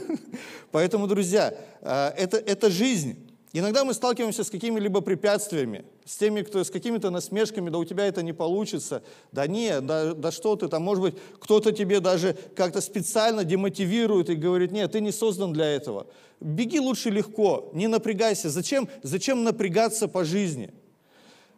поэтому, 0.71 1.07
друзья, 1.07 1.53
а, 1.81 2.13
это, 2.15 2.37
это 2.37 2.69
жизнь. 2.69 3.17
Иногда 3.55 3.85
мы 3.85 3.93
сталкиваемся 3.93 4.43
с 4.43 4.49
какими-либо 4.49 5.01
препятствиями, 5.01 5.85
с 6.05 6.17
теми, 6.17 6.41
кто 6.41 6.63
с 6.63 6.71
какими-то 6.71 7.11
насмешками, 7.11 7.69
да 7.69 7.77
у 7.77 7.85
тебя 7.85 8.07
это 8.07 8.23
не 8.23 8.33
получится, 8.33 9.03
да 9.31 9.45
нет, 9.45 9.85
да, 9.85 10.15
да 10.15 10.31
что 10.31 10.55
ты 10.55 10.67
там, 10.67 10.81
может 10.81 11.03
быть, 11.03 11.15
кто-то 11.39 11.71
тебе 11.71 11.99
даже 11.99 12.35
как-то 12.55 12.81
специально 12.81 13.43
демотивирует 13.43 14.31
и 14.31 14.35
говорит, 14.35 14.71
нет, 14.71 14.91
ты 14.91 15.01
не 15.01 15.11
создан 15.11 15.53
для 15.53 15.67
этого. 15.67 16.07
Беги 16.39 16.79
лучше 16.79 17.11
легко, 17.11 17.69
не 17.73 17.87
напрягайся. 17.87 18.49
Зачем, 18.49 18.89
зачем 19.03 19.43
напрягаться 19.43 20.07
по 20.07 20.25
жизни? 20.25 20.73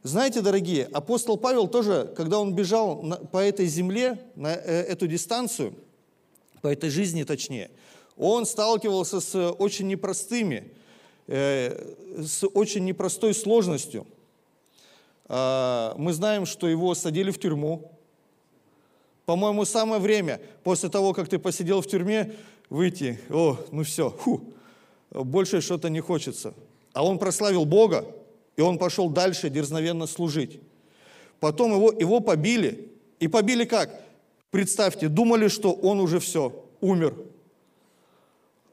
Знаете, 0.04 0.42
дорогие, 0.42 0.90
апостол 0.92 1.38
Павел 1.38 1.68
тоже, 1.68 2.14
когда 2.16 2.40
он 2.40 2.54
бежал 2.54 3.02
на, 3.02 3.16
по 3.16 3.38
этой 3.38 3.68
земле, 3.68 4.20
на 4.36 4.54
э, 4.54 4.82
эту 4.84 5.08
дистанцию– 5.08 5.74
по 6.66 6.70
этой 6.70 6.90
жизни 6.90 7.22
точнее, 7.22 7.70
он 8.18 8.48
сталкивался 8.48 9.20
с 9.20 9.52
очень 9.52 9.86
непростыми, 9.86 10.56
э, 10.56 10.85
с 11.28 12.48
очень 12.54 12.86
непростой 12.86 13.34
сложностью. 13.34 14.06
А, 15.28 15.96
мы 15.98 16.14
знаем, 16.14 16.46
что 16.46 16.68
его 16.68 16.94
садили 16.94 17.32
в 17.32 17.40
тюрьму. 17.40 17.92
По-моему, 19.26 19.66
самое 19.66 20.00
время 20.00 20.40
после 20.64 20.90
того, 20.90 21.14
как 21.14 21.28
ты 21.28 21.40
посидел 21.40 21.82
в 21.82 21.88
тюрьме, 21.88 22.36
выйти, 22.70 23.20
о, 23.30 23.58
ну 23.72 23.84
все, 23.84 24.12
фу, 24.12 24.44
больше 25.12 25.62
что-то 25.62 25.90
не 25.90 26.00
хочется. 26.00 26.54
А 26.94 27.04
он 27.04 27.18
прославил 27.18 27.66
Бога, 27.66 28.06
и 28.56 28.62
он 28.62 28.78
пошел 28.78 29.10
дальше 29.10 29.50
дерзновенно 29.50 30.06
служить. 30.06 30.60
Потом 31.40 31.74
его, 31.74 31.92
его 31.92 32.20
побили. 32.20 32.92
И 33.20 33.28
побили 33.28 33.66
как? 33.66 34.02
Представьте, 34.52 35.10
думали, 35.10 35.48
что 35.48 35.74
он 35.74 36.00
уже 36.00 36.20
все, 36.20 36.64
умер. 36.82 37.16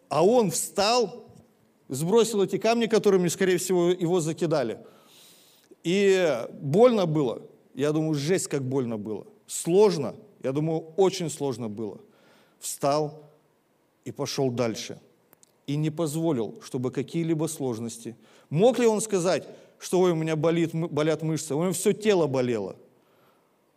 А 0.08 0.24
он 0.24 0.50
встал, 0.50 1.21
сбросил 1.88 2.42
эти 2.42 2.58
камни, 2.58 2.86
которыми, 2.86 3.28
скорее 3.28 3.58
всего, 3.58 3.88
его 3.88 4.20
закидали. 4.20 4.78
И 5.84 6.46
больно 6.52 7.06
было. 7.06 7.42
Я 7.74 7.92
думаю, 7.92 8.14
жесть, 8.14 8.48
как 8.48 8.62
больно 8.62 8.98
было. 8.98 9.26
Сложно. 9.46 10.14
Я 10.42 10.52
думаю, 10.52 10.80
очень 10.96 11.30
сложно 11.30 11.68
было. 11.68 12.00
Встал 12.58 13.30
и 14.04 14.12
пошел 14.12 14.50
дальше. 14.50 15.00
И 15.66 15.76
не 15.76 15.90
позволил, 15.90 16.60
чтобы 16.62 16.90
какие-либо 16.90 17.46
сложности. 17.46 18.16
Мог 18.50 18.78
ли 18.78 18.86
он 18.86 19.00
сказать, 19.00 19.46
что 19.78 20.00
ой, 20.00 20.12
у 20.12 20.14
меня 20.14 20.36
болит, 20.36 20.72
болят 20.74 21.22
мышцы? 21.22 21.54
У 21.54 21.62
него 21.62 21.72
все 21.72 21.92
тело 21.92 22.26
болело. 22.26 22.76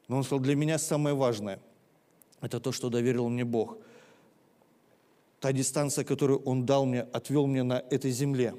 Но 0.08 0.18
он 0.18 0.24
сказал, 0.24 0.40
для 0.40 0.56
меня 0.56 0.78
самое 0.78 1.16
важное– 1.16 1.60
это 2.42 2.60
то, 2.60 2.72
что 2.72 2.90
доверил 2.90 3.28
мне 3.30 3.44
Бог. 3.44 3.78
Та 5.46 5.52
дистанция, 5.52 6.04
которую 6.04 6.40
Он 6.40 6.66
дал 6.66 6.88
мне, 6.88 7.02
отвел 7.02 7.46
мне 7.46 7.62
на 7.62 7.84
этой 7.92 8.10
земле. 8.10 8.56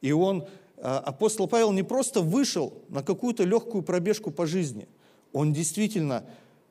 И 0.00 0.12
он, 0.12 0.46
а, 0.78 0.98
апостол 0.98 1.46
Павел, 1.46 1.72
не 1.72 1.82
просто 1.82 2.22
вышел 2.22 2.72
на 2.88 3.02
какую-то 3.02 3.44
легкую 3.44 3.82
пробежку 3.82 4.30
по 4.30 4.46
жизни. 4.46 4.88
Он 5.34 5.52
действительно 5.52 6.24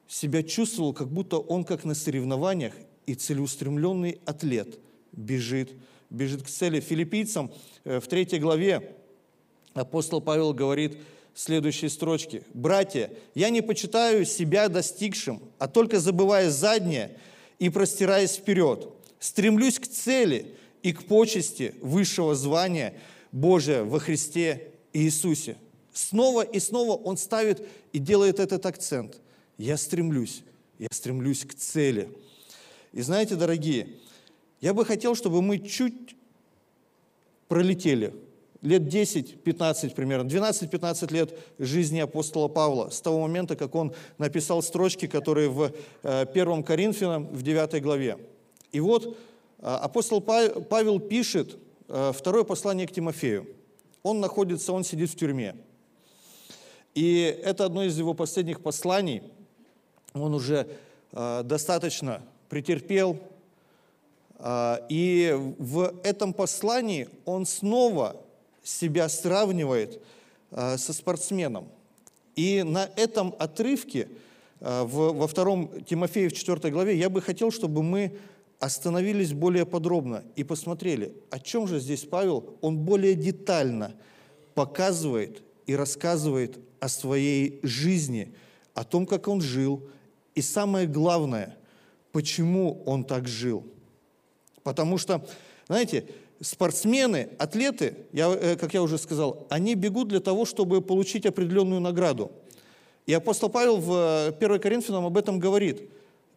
себя 0.07 0.41
чувствовал, 0.41 0.93
как 0.93 1.09
будто 1.09 1.37
он 1.37 1.63
как 1.63 1.85
на 1.85 1.93
соревнованиях 1.93 2.73
и 3.05 3.13
целеустремленный 3.13 4.19
атлет 4.25 4.79
бежит, 5.11 5.73
бежит 6.09 6.41
к 6.41 6.47
цели. 6.47 6.79
Филиппийцам 6.79 7.51
э, 7.83 7.99
в 7.99 8.07
третьей 8.07 8.39
главе 8.39 8.95
апостол 9.75 10.21
Павел 10.21 10.55
говорит– 10.55 10.97
следующие 11.35 11.91
строчки. 11.91 12.41
«Братья, 12.55 13.11
я 13.35 13.51
не 13.51 13.61
почитаю 13.61 14.25
себя 14.25 14.69
достигшим, 14.69 15.39
а 15.59 15.67
только 15.67 15.99
забывая 15.99 16.49
заднее 16.49 17.19
и 17.59 17.69
простираясь 17.69 18.37
вперед. 18.37 18.89
Стремлюсь 19.25 19.79
к 19.79 19.87
цели 19.87 20.53
и 20.83 20.93
к 20.93 21.05
почести 21.05 21.73
высшего 21.81 22.35
звания 22.35 22.93
Божия 23.31 23.83
во 23.83 23.97
Христе 23.97 24.71
Иисусе». 24.93 25.57
Снова 25.91 26.43
и 26.43 26.59
снова 26.59 26.91
он 26.91 27.17
ставит 27.17 27.67
и 27.91 27.97
делает 27.97 28.39
этот 28.39 28.63
акцент. 28.67 29.19
Я 29.57 29.77
стремлюсь, 29.77 30.43
я 30.77 30.89
стремлюсь 30.91 31.43
к 31.43 31.55
цели. 31.55 32.07
И 32.91 33.01
знаете, 33.01 33.35
дорогие, 33.35 33.87
я 34.61 34.75
бы 34.75 34.85
хотел, 34.85 35.15
чтобы 35.15 35.41
мы 35.41 35.57
чуть 35.57 36.15
пролетели– 37.47 38.13
лет 38.61 38.83
10-15 38.83 39.95
примерно, 39.95 40.27
12-15 40.27 41.13
лет 41.13 41.37
жизни 41.59 41.99
апостола 41.99 42.47
Павла, 42.47 42.89
с 42.89 43.01
того 43.01 43.21
момента, 43.21 43.55
как 43.55 43.75
он 43.75 43.93
написал 44.17 44.61
строчки, 44.61 45.07
которые 45.07 45.49
в 45.49 45.71
1 46.03 46.29
э, 46.33 46.63
Коринфянам 46.63 47.27
в 47.27 47.41
9 47.41 47.81
главе. 47.81 48.17
И 48.75 48.79
вот 48.81 49.05
э, 49.05 49.11
апостол 49.61 50.19
Павел 50.19 50.99
пишет 50.99 51.57
э, 51.87 52.11
второе 52.13 52.43
послание 52.43 52.85
к 52.87 52.91
Тимофею. 52.91 53.47
Он 54.03 54.19
находится, 54.19 54.73
он 54.73 54.83
сидит 54.83 55.09
в 55.09 55.15
тюрьме. 55.15 55.55
И 56.93 57.21
это 57.43 57.63
одно 57.63 57.83
из 57.83 57.97
его 57.97 58.13
последних 58.13 58.61
посланий. 58.61 59.23
Он 60.13 60.33
уже 60.33 60.67
достаточно 61.11 62.21
претерпел, 62.47 63.19
и 64.89 65.35
в 65.57 65.93
этом 66.03 66.33
послании 66.33 67.09
он 67.25 67.45
снова 67.45 68.17
себя 68.63 69.07
сравнивает 69.09 70.01
э, 70.51 70.77
со 70.77 70.93
спортсменом. 70.93 71.67
И 72.35 72.63
на 72.63 72.89
этом 72.95 73.33
отрывке, 73.39 74.09
э, 74.59 74.83
во 74.85 75.27
втором 75.27 75.83
Тимофею 75.83 76.29
в 76.29 76.33
4 76.33 76.71
главе, 76.71 76.97
я 76.97 77.09
бы 77.09 77.21
хотел, 77.21 77.51
чтобы 77.51 77.81
мы 77.81 78.17
остановились 78.65 79.31
более 79.31 79.65
подробно 79.65 80.23
и 80.35 80.43
посмотрели, 80.43 81.13
о 81.29 81.39
чем 81.39 81.67
же 81.67 81.79
здесь 81.79 82.03
Павел, 82.03 82.57
он 82.61 82.79
более 82.79 83.13
детально 83.13 83.95
показывает 84.55 85.43
и 85.67 85.75
рассказывает 85.75 86.57
о 86.79 86.89
своей 86.89 87.59
жизни, 87.61 88.33
о 88.73 88.83
том, 88.83 89.05
как 89.05 89.27
он 89.27 89.39
жил, 89.39 89.87
и 90.33 90.41
самое 90.41 90.87
главное, 90.87 91.57
почему 92.11 92.81
он 92.85 93.03
так 93.03 93.27
жил. 93.27 93.63
Потому 94.63 94.97
что, 94.97 95.27
знаете, 95.67 96.07
спортсмены, 96.41 97.29
атлеты, 97.37 97.97
я, 98.13 98.33
э, 98.33 98.55
как 98.55 98.73
я 98.73 98.81
уже 98.81 98.97
сказал, 98.97 99.45
они 99.51 99.75
бегут 99.75 100.07
для 100.07 100.21
того, 100.21 100.43
чтобы 100.43 100.81
получить 100.81 101.27
определенную 101.27 101.81
награду. 101.81 102.31
И 103.05 103.13
апостол 103.13 103.49
Павел 103.49 103.77
в 103.77 104.33
1 104.39 104.51
э, 104.51 104.59
Коринфянам 104.59 105.05
об 105.05 105.17
этом 105.17 105.37
говорит. 105.37 105.87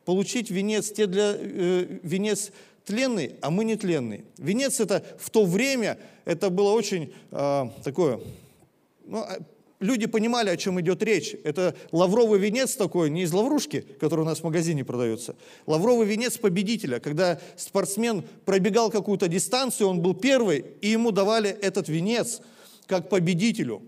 Получить 0.09 0.51
венец, 0.51 0.91
те 0.91 1.07
для, 1.07 1.37
э, 1.37 1.99
венец 2.03 2.51
тленный, 2.87 3.35
а 3.43 3.51
мы 3.51 3.63
не 3.65 3.77
тленный. 3.77 4.25
Венец 4.39 4.81
это 4.81 5.05
в 5.19 5.29
то 5.29 5.45
время, 5.45 5.99
это 6.25 6.49
было 6.49 6.71
очень 6.71 7.13
э, 7.31 7.65
такое, 7.85 8.19
ну, 9.05 9.19
а, 9.19 9.37
люди 9.81 10.07
понимали, 10.07 10.49
о 10.49 10.57
чем 10.57 10.81
идет 10.81 11.03
речь. 11.03 11.37
Это 11.45 11.75
лавровый 11.93 12.41
венец 12.41 12.75
такой, 12.75 13.11
не 13.11 13.25
из 13.25 13.35
лаврушки, 13.35 13.85
который 14.01 14.21
у 14.21 14.25
нас 14.25 14.39
в 14.39 14.45
магазине 14.45 14.83
продается. 14.83 15.37
Лавровый 15.67 16.07
венец 16.07 16.39
победителя, 16.39 17.01
когда 17.01 17.39
спортсмен 17.59 18.25
пробегал 18.47 18.91
какую-то 18.91 19.29
дистанцию, 19.29 19.91
он 19.91 20.01
был 20.01 20.15
первый, 20.15 20.65
и 20.81 20.89
ему 20.89 21.11
давали 21.11 21.51
этот 21.51 21.91
венец 21.91 22.41
как 22.87 23.11
победителю. 23.11 23.83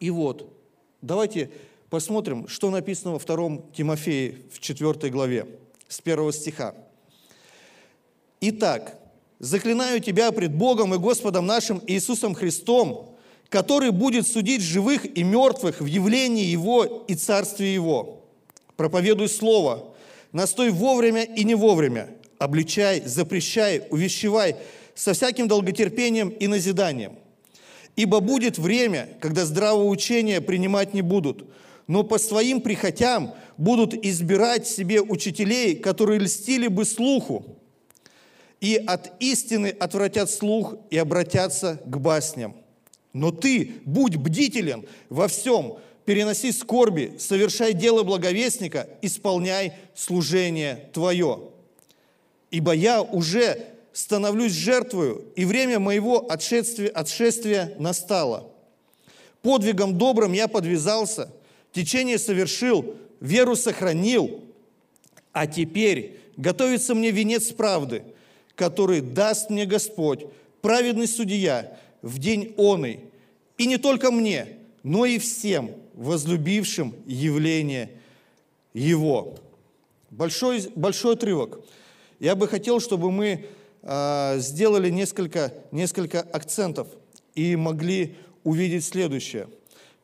И 0.00 0.08
вот, 0.08 0.50
давайте 1.02 1.50
посмотрим, 1.90 2.48
что 2.48 2.70
написано 2.70 3.12
во 3.12 3.18
втором 3.18 3.70
Тимофее 3.72 4.36
в 4.52 4.60
4 4.60 5.10
главе, 5.10 5.46
с 5.88 6.00
первого 6.00 6.32
стиха. 6.32 6.74
«Итак, 8.40 8.98
заклинаю 9.38 10.00
тебя 10.00 10.32
пред 10.32 10.54
Богом 10.54 10.94
и 10.94 10.98
Господом 10.98 11.46
нашим 11.46 11.82
Иисусом 11.86 12.34
Христом, 12.34 13.16
который 13.48 13.90
будет 13.90 14.26
судить 14.26 14.62
живых 14.62 15.06
и 15.16 15.22
мертвых 15.22 15.80
в 15.80 15.86
явлении 15.86 16.44
Его 16.44 17.04
и 17.06 17.14
Царстве 17.14 17.72
Его. 17.72 18.24
Проповедуй 18.76 19.28
Слово, 19.28 19.94
настой 20.32 20.70
вовремя 20.70 21.22
и 21.22 21.44
не 21.44 21.54
вовремя, 21.54 22.10
обличай, 22.38 23.02
запрещай, 23.04 23.84
увещевай 23.90 24.56
со 24.94 25.12
всяким 25.12 25.48
долготерпением 25.48 26.28
и 26.28 26.46
назиданием. 26.46 27.16
Ибо 27.94 28.20
будет 28.20 28.58
время, 28.58 29.08
когда 29.20 29.46
здравого 29.46 29.88
учения 29.88 30.40
принимать 30.40 30.92
не 30.92 31.00
будут, 31.00 31.48
но 31.86 32.02
по 32.02 32.18
своим 32.18 32.60
прихотям 32.60 33.34
будут 33.56 33.94
избирать 33.94 34.66
себе 34.66 35.00
учителей, 35.00 35.76
которые 35.76 36.20
льстили 36.20 36.66
бы 36.66 36.84
слуху, 36.84 37.44
и 38.60 38.76
от 38.76 39.12
истины 39.20 39.68
отвратят 39.68 40.30
слух 40.30 40.76
и 40.90 40.96
обратятся 40.98 41.80
к 41.84 41.98
басням– 41.98 42.56
но 43.16 43.30
ты 43.30 43.76
будь 43.86 44.16
бдителен 44.16 44.84
во 45.08 45.26
всем, 45.26 45.78
переноси 46.04 46.52
скорби, 46.52 47.14
совершай 47.18 47.72
дело 47.72 48.02
благовестника, 48.02 48.90
исполняй 49.00 49.72
служение 49.94 50.90
твое. 50.92 51.48
Ибо 52.50 52.72
я 52.72 53.00
уже 53.00 53.68
становлюсь 53.94 54.52
жертвою, 54.52 55.24
и 55.34 55.46
время 55.46 55.78
моего 55.78 56.30
отшествия, 56.30 56.90
отшествия 56.90 57.74
настало. 57.78 58.50
Подвигом 59.40 59.96
добрым 59.96 60.34
я 60.34 60.46
подвязался, 60.46 61.32
течение 61.72 62.18
совершил, 62.18 62.96
веру 63.20 63.56
сохранил, 63.56 64.44
а 65.32 65.46
теперь 65.46 66.18
готовится 66.36 66.94
мне 66.94 67.10
венец 67.10 67.52
правды, 67.52 68.02
который 68.54 69.00
даст 69.00 69.50
мне 69.50 69.66
Господь, 69.66 70.26
праведный 70.62 71.06
судья, 71.06 71.78
в 72.02 72.18
день 72.18 72.54
оный, 72.56 73.00
и 73.58 73.66
не 73.66 73.78
только 73.78 74.10
мне, 74.10 74.58
но 74.82 75.04
и 75.04 75.18
всем 75.18 75.72
возлюбившим 75.94 76.94
явление 77.06 77.90
Его. 78.74 79.36
Большой, 80.10 80.68
большой 80.74 81.14
отрывок. 81.14 81.60
Я 82.20 82.34
бы 82.34 82.48
хотел, 82.48 82.80
чтобы 82.80 83.10
мы 83.10 83.46
э, 83.82 84.34
сделали 84.38 84.90
несколько, 84.90 85.52
несколько 85.72 86.20
акцентов 86.20 86.88
и 87.34 87.56
могли 87.56 88.16
увидеть 88.44 88.84
следующее. 88.84 89.48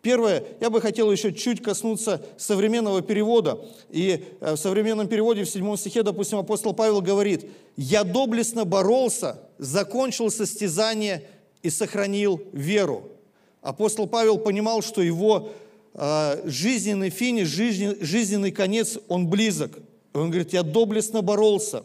Первое, 0.03 0.43
я 0.61 0.69
бы 0.69 0.81
хотел 0.81 1.13
еще 1.13 1.33
чуть 1.33 1.63
коснуться 1.63 2.21
современного 2.37 3.03
перевода. 3.03 3.65
И 3.89 4.25
э, 4.41 4.55
в 4.55 4.57
современном 4.57 5.07
переводе 5.07 5.45
в 5.45 5.49
седьмом 5.49 5.77
стихе, 5.77 6.03
допустим, 6.03 6.39
апостол 6.39 6.75
Павел 6.75 7.01
говорит, 7.01 7.49
«Я 7.77 8.03
доблестно 8.03 8.65
боролся, 8.65 9.41
закончил 9.59 10.29
состязание 10.29 11.23
и 11.63 11.71
сохранил 11.71 12.43
веру. 12.53 13.13
Апостол 13.61 14.09
Павел 14.09 14.39
понимал, 14.39 14.83
что 14.83 15.01
его 15.03 15.53
э, 15.95 16.43
жизненный 16.49 17.11
финиш, 17.11 17.47
жизненный, 17.47 18.05
жизненный 18.05 18.51
конец, 18.51 18.99
он 19.07 19.29
близок. 19.29 19.79
Он 20.15 20.31
говорит, 20.31 20.53
я 20.53 20.65
доблестно 20.65 21.23
боролся. 21.23 21.85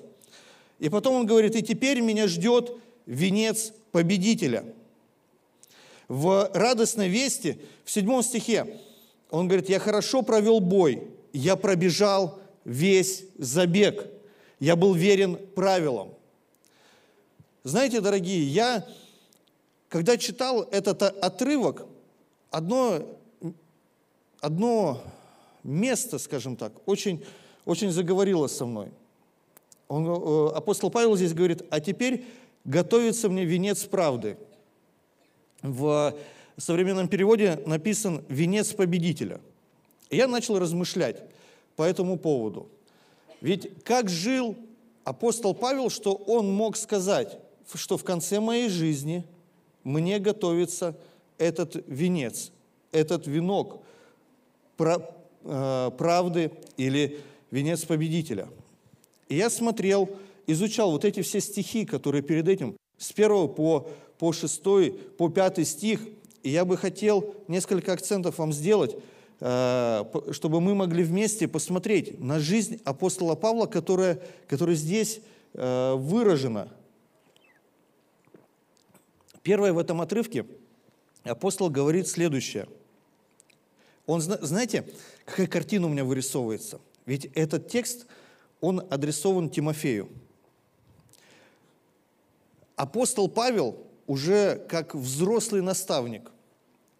И 0.80 0.89
потом 0.89 1.15
он 1.15 1.25
говорит, 1.27 1.56
и 1.56 1.62
теперь 1.62 2.01
меня 2.01 2.27
ждет 2.27 2.75
венец 3.06 3.73
победителя. 3.91 4.65
В 6.08 6.50
радостной 6.54 7.10
вести, 7.10 7.60
в 7.84 7.91
седьмом 7.91 8.24
стихе, 8.24 8.80
он 9.30 9.48
говорит, 9.48 9.70
я 9.70 9.80
хорошо 9.80 10.22
провел 10.22 10.60
бой, 10.60 11.08
я 11.34 11.56
пробежал 11.56 12.39
весь 12.63 13.26
забег, 13.38 14.08
я 14.60 14.76
был 14.76 14.93
верен 14.93 15.38
правилам. 15.56 16.13
Знаете, 17.63 18.00
дорогие, 18.00 18.48
я 18.48 18.88
когда 19.89 20.17
читал 20.17 20.63
этот 20.63 21.02
отрывок, 21.02 21.86
одно, 22.52 23.02
одно 24.41 25.02
место, 25.63 26.20
скажем 26.20 26.56
так, 26.56 26.74
очень, 26.86 27.24
очень 27.65 27.91
заговорило 27.91 28.48
со 28.48 28.65
мной. 28.65 28.89
Он, 29.88 30.06
э, 30.06 30.50
апостол 30.56 30.91
Павел 30.91 31.15
здесь 31.15 31.34
говорит, 31.34 31.63
а 31.70 31.80
теперь 31.80 32.26
готовится 32.65 33.30
мне 33.30 33.46
венец 33.46 33.86
правды. 33.86 34.38
В 35.62 36.13
современном 36.58 37.08
переводе 37.08 37.62
написан 37.65 38.24
«венец 38.30 38.74
победителя». 38.74 39.39
И 40.10 40.17
я 40.17 40.28
начал 40.28 40.60
размышлять 40.60 41.24
по 41.76 41.84
этому 41.84 42.17
поводу. 42.17 42.70
Ведь 43.41 43.84
как 43.84 44.10
жил 44.10 44.56
апостол 45.04 45.54
Павел, 45.54 45.89
что 45.89 46.13
он 46.13 46.52
мог 46.52 46.78
сказать, 46.78 47.38
что 47.74 47.98
в 47.98 48.04
конце 48.04 48.39
моей 48.39 48.70
жизни– 48.70 49.24
мне 49.88 50.20
готовится 50.20 50.98
этот 51.38 51.82
венец, 51.88 52.52
этот 52.91 53.26
венок 53.26 53.80
э, 54.80 55.91
правды 55.98 56.52
или 56.76 57.22
венец 57.52 57.86
победителя. 57.86 58.50
И 59.30 59.38
я 59.38 59.50
смотрел, 59.50 60.10
изучал 60.46 60.91
вот 60.91 61.06
эти 61.06 61.22
все 61.22 61.39
стихи, 61.39 61.86
которые 61.86 62.22
перед 62.22 62.50
этим, 62.50 62.76
с 62.98 63.13
первого 63.13 63.48
по, 63.48 63.89
по 64.17 64.34
шестой, 64.34 64.91
по 64.91 65.30
пятый 65.30 65.65
стих, 65.65 66.01
и 66.43 66.49
я 66.49 66.65
бы 66.65 66.77
хотел 66.77 67.36
несколько 67.47 67.93
акцентов 67.93 68.38
вам 68.38 68.53
сделать, 68.53 68.95
э, 69.39 70.03
чтобы 70.32 70.62
мы 70.62 70.75
могли 70.75 71.03
вместе 71.03 71.47
посмотреть 71.47 72.19
на 72.19 72.39
жизнь 72.39 72.80
апостола 72.84 73.36
Павла, 73.36 73.65
которая, 73.65 74.19
которая 74.47 74.75
здесь 74.75 75.21
э, 75.53 75.93
выражена– 75.95 76.71
Первое 79.47 79.71
в 79.71 79.77
этом 79.77 80.01
отрывке 80.01 80.45
апостол 81.23 81.69
говорит 81.69 82.10
следующее. 82.10 82.67
Он, 84.06 84.19
знаете, 84.19 84.86
какая 85.23 85.47
картина 85.47 85.88
у 85.88 85.89
меня 85.89 86.03
вырисовывается? 86.03 86.82
Ведь 87.06 87.27
этот 87.34 87.69
текст, 87.69 88.08
он 88.60 88.86
адресован 88.89 89.49
Тимофею. 89.49 90.10
Апостол 92.75 93.30
Павел 93.30 93.87
уже 94.08 94.65
как 94.70 94.96
взрослый 94.96 95.62
наставник, 95.62 96.32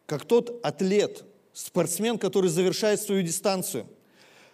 как 0.06 0.26
тот 0.26 0.60
атлет, 0.64 1.24
спортсмен, 1.54 2.20
который 2.20 2.50
завершает 2.50 3.02
свою 3.02 3.24
дистанцию. 3.24 3.88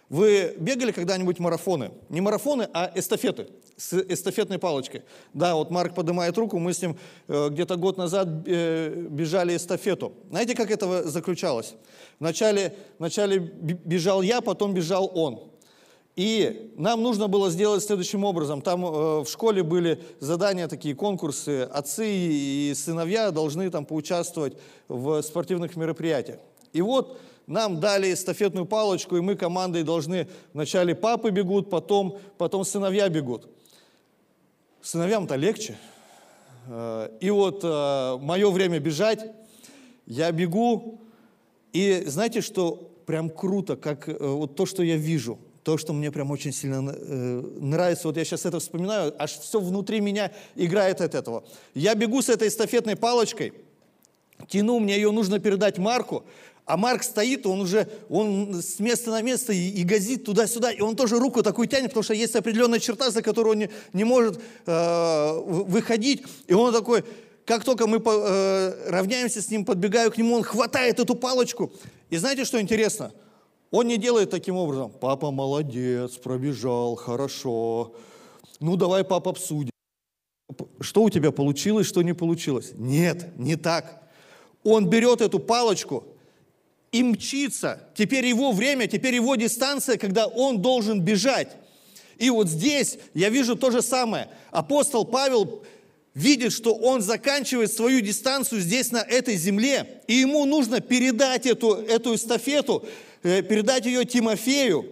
Вы 0.08 0.54
бегали 0.58 0.92
когда-нибудь 0.92 1.38
марафоны? 1.38 1.90
Не 2.08 2.20
марафоны, 2.20 2.68
а 2.72 2.90
эстафеты 2.94 3.48
с 3.76 3.92
эстафетной 3.92 4.58
палочкой. 4.58 5.02
Да, 5.32 5.56
вот 5.56 5.70
Марк 5.70 5.94
поднимает 5.94 6.36
руку, 6.38 6.58
мы 6.58 6.72
с 6.72 6.80
ним 6.80 6.96
э, 7.26 7.48
где-то 7.50 7.76
год 7.76 7.96
назад 7.96 8.28
э, 8.46 9.06
бежали 9.10 9.56
эстафету. 9.56 10.12
Знаете, 10.30 10.54
как 10.54 10.70
это 10.70 11.08
заключалось? 11.08 11.74
Вначале, 12.20 12.76
вначале 12.98 13.38
бежал 13.38 14.22
я, 14.22 14.40
потом 14.40 14.74
бежал 14.74 15.10
он. 15.14 15.50
И 16.16 16.72
нам 16.76 17.02
нужно 17.02 17.26
было 17.26 17.50
сделать 17.50 17.82
следующим 17.82 18.24
образом. 18.24 18.62
Там 18.62 18.84
э, 18.84 19.20
в 19.22 19.26
школе 19.26 19.64
были 19.64 20.00
задания 20.20 20.68
такие, 20.68 20.94
конкурсы. 20.94 21.62
Отцы 21.62 22.06
и 22.08 22.72
сыновья 22.76 23.32
должны 23.32 23.68
там 23.70 23.84
поучаствовать 23.84 24.56
в 24.86 25.22
спортивных 25.22 25.74
мероприятиях. 25.74 26.38
И 26.72 26.82
вот 26.82 27.18
нам 27.46 27.80
дали 27.80 28.12
эстафетную 28.12 28.64
палочку, 28.64 29.16
и 29.16 29.20
мы 29.20 29.34
командой 29.34 29.82
должны, 29.82 30.28
вначале 30.52 30.94
папы 30.94 31.30
бегут, 31.30 31.68
потом, 31.68 32.18
потом 32.38 32.64
сыновья 32.64 33.08
бегут. 33.08 33.48
Сыновьям-то 34.82 35.34
легче. 35.34 35.76
Э, 36.68 37.10
и 37.20 37.30
вот 37.30 37.60
э, 37.64 38.18
мое 38.20 38.50
время 38.50 38.78
бежать, 38.78 39.32
я 40.06 40.30
бегу, 40.30 41.00
и 41.72 42.04
знаете, 42.06 42.40
что 42.40 42.90
прям 43.04 43.30
круто, 43.30 43.76
как 43.76 44.08
э, 44.08 44.16
вот 44.16 44.54
то, 44.54 44.64
что 44.64 44.82
я 44.82 44.96
вижу, 44.96 45.38
то, 45.64 45.78
что 45.78 45.92
мне 45.94 46.12
прям 46.12 46.30
очень 46.30 46.52
сильно 46.52 46.82
нравится, 46.82 48.06
вот 48.06 48.16
я 48.16 48.24
сейчас 48.24 48.44
это 48.44 48.60
вспоминаю, 48.60 49.14
аж 49.18 49.32
все 49.38 49.58
внутри 49.58 50.00
меня 50.00 50.30
играет 50.54 51.00
от 51.00 51.14
этого. 51.14 51.44
Я 51.74 51.94
бегу 51.94 52.20
с 52.20 52.28
этой 52.28 52.48
эстафетной 52.48 52.96
палочкой, 52.96 53.54
тяну, 54.46 54.78
мне 54.78 54.96
ее 54.96 55.10
нужно 55.10 55.38
передать 55.38 55.78
Марку, 55.78 56.24
а 56.66 56.76
Марк 56.76 57.02
стоит, 57.02 57.46
он 57.46 57.60
уже 57.60 57.88
он 58.08 58.62
с 58.62 58.78
места 58.78 59.10
на 59.10 59.22
место 59.22 59.52
и, 59.52 59.68
и 59.70 59.84
газит 59.84 60.24
туда-сюда, 60.24 60.70
и 60.70 60.80
он 60.80 60.96
тоже 60.96 61.18
руку 61.18 61.42
такую 61.42 61.66
тянет, 61.66 61.88
потому 61.88 62.04
что 62.04 62.14
есть 62.14 62.36
определенная 62.36 62.78
черта, 62.78 63.10
за 63.10 63.22
которую 63.22 63.52
он 63.52 63.58
не, 63.58 63.70
не 63.92 64.04
может 64.04 64.40
э, 64.66 65.32
выходить. 65.44 66.24
И 66.46 66.54
он 66.54 66.72
такой, 66.72 67.04
как 67.44 67.64
только 67.64 67.86
мы 67.86 68.02
э, 68.04 68.90
равняемся 68.90 69.42
с 69.42 69.50
ним, 69.50 69.66
подбегаю 69.66 70.10
к 70.10 70.16
нему, 70.16 70.36
он 70.36 70.42
хватает 70.42 71.00
эту 71.00 71.14
палочку. 71.14 71.70
И 72.08 72.16
знаете, 72.16 72.46
что 72.46 72.58
интересно? 72.58 73.12
Он 73.74 73.88
не 73.88 73.96
делает 73.96 74.30
таким 74.30 74.54
образом. 74.56 74.92
Папа 75.00 75.32
молодец, 75.32 76.12
пробежал, 76.12 76.94
хорошо. 76.94 77.92
Ну, 78.60 78.76
давай, 78.76 79.02
папа, 79.02 79.32
обсудим. 79.32 79.72
Что 80.78 81.02
у 81.02 81.10
тебя 81.10 81.32
получилось, 81.32 81.88
что 81.88 82.02
не 82.02 82.12
получилось? 82.12 82.70
Нет, 82.76 83.36
не 83.36 83.56
так. 83.56 84.00
Он 84.62 84.88
берет 84.88 85.20
эту 85.20 85.40
палочку 85.40 86.04
и 86.92 87.02
мчится. 87.02 87.80
Теперь 87.96 88.26
его 88.26 88.52
время, 88.52 88.86
теперь 88.86 89.16
его 89.16 89.34
дистанция, 89.34 89.96
когда 89.96 90.28
он 90.28 90.62
должен 90.62 91.00
бежать. 91.00 91.48
И 92.18 92.30
вот 92.30 92.48
здесь 92.48 92.98
я 93.12 93.28
вижу 93.28 93.56
то 93.56 93.72
же 93.72 93.82
самое. 93.82 94.28
Апостол 94.52 95.04
Павел 95.04 95.64
видит, 96.14 96.52
что 96.52 96.76
он 96.76 97.02
заканчивает 97.02 97.72
свою 97.72 98.00
дистанцию 98.02 98.60
здесь, 98.60 98.92
на 98.92 98.98
этой 99.02 99.34
земле, 99.34 100.00
и 100.06 100.14
ему 100.14 100.44
нужно 100.44 100.80
передать 100.80 101.44
эту, 101.44 101.72
эту 101.72 102.14
эстафету, 102.14 102.86
передать 103.24 103.86
ее 103.86 104.04
Тимофею. 104.04 104.86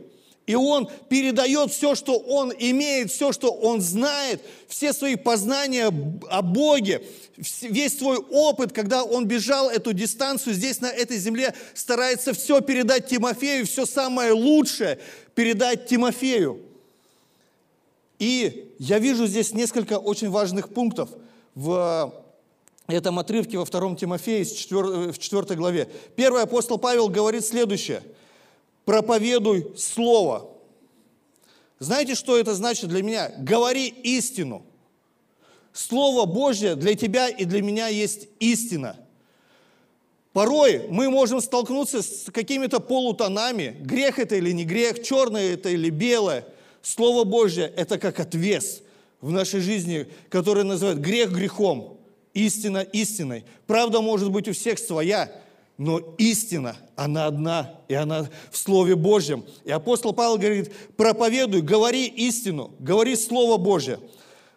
И 0.45 0.57
он 0.57 0.89
передает 1.09 1.71
все, 1.71 1.95
что 1.95 2.19
он 2.19 2.53
имеет, 2.59 3.13
все, 3.13 3.31
что 3.31 3.53
он 3.53 3.81
знает, 3.81 4.43
все 4.67 4.93
свои 4.93 5.15
познания 5.15 5.87
о 5.87 6.43
Боге, 6.43 7.05
весь 7.61 7.99
свой 7.99 8.17
опыт, 8.19 8.73
когда 8.73 9.05
он 9.05 9.27
бежал 9.27 9.71
эту 9.71 9.93
дистанцию 9.93 10.55
здесь, 10.55 10.81
на 10.81 10.91
этой 10.91 11.17
земле, 11.19 11.55
старается 11.75 12.33
все 12.33 12.61
передать 12.61 13.07
Тимофею, 13.07 13.67
все 13.67 13.87
самое 13.87 14.33
лучшее 14.33 14.99
передать 15.37 15.87
Тимофею. 15.87 16.61
И 18.19 18.75
я 18.81 18.99
вижу 18.99 19.29
здесь 19.29 19.53
несколько 19.53 19.99
очень 19.99 20.29
важных 20.29 20.71
пунктов 20.71 21.11
в 21.55 22.13
этом 22.89 23.21
отрывке 23.21 23.59
во 23.59 23.65
втором 23.65 23.95
Тимофея 23.95 24.45
в 24.45 25.19
4 25.19 25.55
главе. 25.55 25.89
Первый 26.17 26.43
апостол 26.43 26.79
Павел 26.79 27.09
говорит 27.09 27.45
следующее– 27.45 28.03
проповедуй 28.85 29.73
Слово. 29.77 30.51
Знаете, 31.79 32.15
что 32.15 32.39
это 32.39 32.55
значит 32.55 32.89
для 32.89 33.03
меня? 33.03 33.33
Говори 33.39 33.89
истину. 33.89 34.65
Слово 35.73 36.27
Божье 36.27 36.77
для 36.77 36.95
тебя 36.95 37.29
и 37.29 37.45
для 37.45 37.63
меня 37.63 37.89
есть 37.89 38.29
истина. 38.39 38.97
Порой 40.33 40.87
мы 40.89 41.11
можем 41.11 41.41
столкнуться 41.41 42.03
с 42.03 42.31
какими-то 42.31 42.81
полутонами. 42.81 43.77
Грех 43.81 44.19
это 44.19 44.37
или 44.37 44.53
не 44.53 44.65
грех, 44.65 45.03
черное 45.03 45.55
это 45.55 45.71
или 45.71 45.91
белое. 45.91 46.47
Слово 46.83 47.25
Божье– 47.25 47.73
это 47.77 47.99
как 47.99 48.21
отвес 48.21 48.83
в 49.21 49.31
нашей 49.31 49.61
жизни, 49.61 50.09
который 50.29 50.65
называют 50.65 51.01
грех 51.01 51.33
грехом, 51.33 51.99
истина 52.35 52.79
истиной. 52.79 53.45
Правда 53.67 54.01
может 54.01 54.31
быть 54.31 54.49
у 54.49 54.53
всех 54.53 54.79
своя, 54.79 55.33
но 55.79 55.99
истина, 56.19 56.77
она 56.97 57.27
одна, 57.27 57.81
и 57.89 57.95
она 57.95 58.29
в 58.51 58.57
Слове 58.57 58.95
Божьем. 58.95 59.45
И 59.65 59.71
апостол 59.71 60.13
Павел 60.13 60.37
говорит, 60.37 60.73
проповедуй, 60.97 61.63
говори 61.63 62.07
истину, 62.07 62.73
говори 62.79 63.17
Слово 63.17 63.57
Божье. 63.57 63.99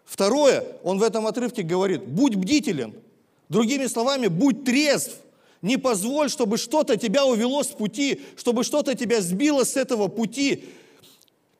Второе, 0.04 0.63
он 0.84 0.99
в 0.99 1.04
этом 1.04 1.25
отрывке 1.25 1.63
говорит, 1.63 2.06
будь 2.06 2.36
бдителен. 2.36 2.93
Другими 3.49 3.88
словами, 3.88 4.28
будь 4.28 4.63
трезв. 4.63 5.13
Не 5.62 5.78
позволь, 5.78 6.30
чтобы 6.30 6.58
что-то 6.58 6.95
тебя 6.95 7.25
увело 7.25 7.63
с 7.63 7.69
пути, 7.69 8.21
чтобы 8.36 8.63
что-то 8.63 8.93
тебя 8.93 9.21
сбило 9.21 9.63
с 9.63 9.75
этого 9.78 10.08
пути. 10.10 10.65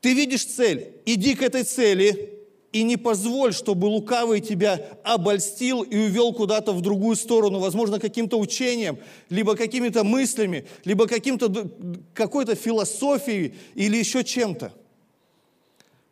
Ты 0.02 0.14
видишь 0.14 0.46
цель, 0.46 0.94
иди 1.06 1.34
к 1.34 1.42
этой 1.42 1.64
цели, 1.64 2.35
и 2.76 2.84
не 2.84 2.98
позволь, 2.98 3.54
чтобы 3.54 3.86
лукавый 3.86 4.42
тебя 4.42 5.00
обольстил 5.06 5.82
и 5.84 5.96
увел 5.96 6.34
куда-то 6.34 6.74
в 6.74 6.82
другую 6.82 7.16
сторону, 7.16 7.60
возможно, 7.60 8.02
каким-то 8.02 8.38
учением, 8.38 9.00
либо 9.30 9.56
какими-то 9.56 10.04
мыслями, 10.04 10.68
либо 10.84 11.08
каким-то, 11.08 11.72
какой-то 12.14 12.54
философией 12.56 13.56
или 13.76 13.96
еще 13.96 14.26
чем-то. 14.26 14.74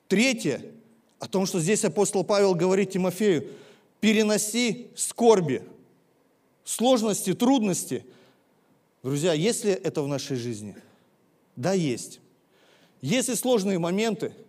Третье, 0.07 0.61
о 1.19 1.27
том, 1.27 1.45
что 1.45 1.59
здесь 1.59 1.83
апостол 1.83 2.23
Павел 2.23 2.55
говорит 2.55 2.91
Тимофею, 2.91 3.49
переноси 3.99 4.87
скорби, 4.95 5.63
сложности, 6.63 7.33
трудности. 7.33 8.05
Друзья, 9.03 9.33
есть 9.33 9.65
ли 9.65 9.71
это 9.71 10.01
в 10.01 10.07
нашей 10.07 10.37
жизни? 10.37 10.77
Да, 11.57 11.73
есть. 11.73 12.21
Есть 13.01 13.27
и 13.27 13.35
сложные 13.35 13.79
моменты– 13.79 14.31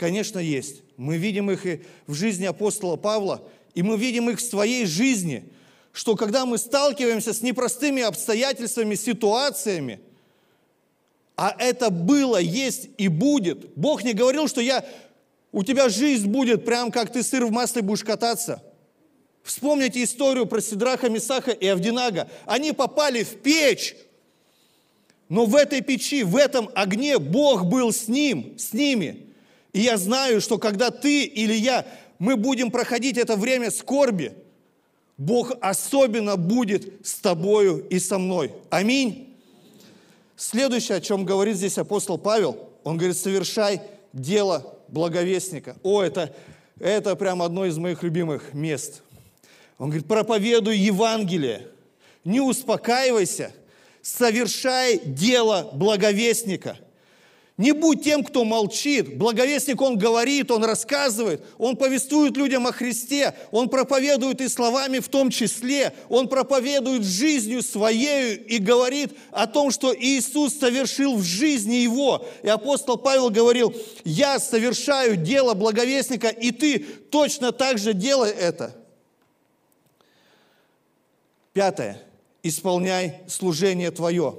Конечно, 0.00 0.38
есть. 0.38 0.80
Мы 1.00 1.16
видим 1.16 1.50
их 1.50 1.64
и 1.64 1.80
в 2.06 2.12
жизни 2.12 2.44
апостола 2.44 2.96
Павла, 2.96 3.42
и 3.74 3.82
мы 3.82 3.96
видим 3.96 4.28
их 4.28 4.38
в 4.38 4.42
своей 4.42 4.84
жизни, 4.84 5.44
что 5.94 6.14
когда 6.14 6.44
мы 6.44 6.58
сталкиваемся 6.58 7.32
с 7.32 7.40
непростыми 7.40 8.02
обстоятельствами, 8.02 8.94
ситуациями, 8.96 10.00
а 11.36 11.56
это 11.58 11.88
было, 11.88 12.36
есть 12.36 12.90
и 12.98 13.08
будет. 13.08 13.74
Бог 13.76 14.04
не 14.04 14.12
говорил, 14.12 14.46
что 14.46 14.60
я, 14.60 14.84
у 15.52 15.64
тебя 15.64 15.88
жизнь 15.88 16.28
будет 16.28 16.66
прям 16.66 16.90
как 16.90 17.10
ты 17.10 17.22
сыр 17.22 17.46
в 17.46 17.50
масле 17.50 17.80
будешь 17.80 18.04
кататься. 18.04 18.62
Вспомните 19.42 20.04
историю 20.04 20.44
про 20.44 20.60
Сидраха, 20.60 21.08
Мисаха 21.08 21.52
и 21.52 21.66
Авдинага. 21.66 22.28
Они 22.44 22.72
попали 22.72 23.22
в 23.22 23.36
печь, 23.40 23.96
но 25.30 25.46
в 25.46 25.56
этой 25.56 25.80
печи, 25.80 26.24
в 26.24 26.36
этом 26.36 26.68
огне 26.74 27.18
Бог 27.18 27.64
был 27.64 27.90
с 27.90 28.06
ним, 28.06 28.58
с 28.58 28.74
ними. 28.74 29.29
И 29.72 29.80
я 29.80 29.96
знаю, 29.96 30.40
что 30.40 30.58
когда 30.58 30.90
ты 30.90 31.24
или 31.24 31.54
я, 31.54 31.86
мы 32.18 32.36
будем 32.36 32.70
проходить 32.70 33.16
это 33.18 33.36
время 33.36 33.70
скорби, 33.70 34.34
Бог 35.16 35.52
особенно 35.60 36.36
будет 36.36 37.06
с 37.06 37.14
тобою 37.14 37.86
и 37.88 37.98
со 37.98 38.18
мной. 38.18 38.52
Аминь. 38.70 39.36
Следующее, 40.36 40.98
о 40.98 41.00
чем 41.00 41.24
говорит 41.24 41.56
здесь 41.56 41.78
апостол 41.78 42.18
Павел, 42.18 42.70
он 42.82 42.96
говорит, 42.96 43.16
совершай 43.16 43.82
дело 44.12 44.78
благовестника. 44.88 45.76
О, 45.82 46.02
это, 46.02 46.34
это 46.78 47.14
прям 47.14 47.42
одно 47.42 47.66
из 47.66 47.76
моих 47.76 48.02
любимых 48.02 48.54
мест. 48.54 49.02
Он 49.78 49.90
говорит, 49.90 50.08
проповедуй 50.08 50.78
Евангелие, 50.78 51.68
не 52.24 52.40
успокаивайся, 52.40 53.52
совершай 54.02 54.98
дело 55.04 55.70
благовестника– 55.74 56.78
не 57.60 57.72
будь 57.72 58.02
тем, 58.02 58.24
кто 58.24 58.46
молчит. 58.46 59.18
Благовестник, 59.18 59.82
он 59.82 59.98
говорит, 59.98 60.50
он 60.50 60.64
рассказывает, 60.64 61.44
он 61.58 61.76
повествует 61.76 62.34
людям 62.38 62.66
о 62.66 62.72
Христе, 62.72 63.34
он 63.50 63.68
проповедует 63.68 64.40
и 64.40 64.48
словами 64.48 64.98
в 64.98 65.08
том 65.10 65.28
числе, 65.28 65.92
он 66.08 66.28
проповедует 66.28 67.04
жизнью 67.04 67.62
своей 67.62 68.34
и 68.34 68.56
говорит 68.56 69.12
о 69.30 69.46
том, 69.46 69.70
что 69.70 69.94
Иисус 69.94 70.58
совершил 70.58 71.16
в 71.16 71.22
жизни 71.22 71.74
его. 71.74 72.26
И 72.42 72.48
апостол 72.48 72.96
Павел 72.96 73.28
говорил, 73.28 73.74
я 74.04 74.38
совершаю 74.40 75.16
дело 75.16 75.52
благовестника, 75.52 76.28
и 76.28 76.52
ты 76.52 76.78
точно 76.78 77.52
так 77.52 77.76
же 77.76 77.92
делай 77.92 78.30
это. 78.30 78.74
Пятое. 81.52 82.02
Исполняй 82.42 83.16
служение 83.28 83.90
твое. 83.90 84.34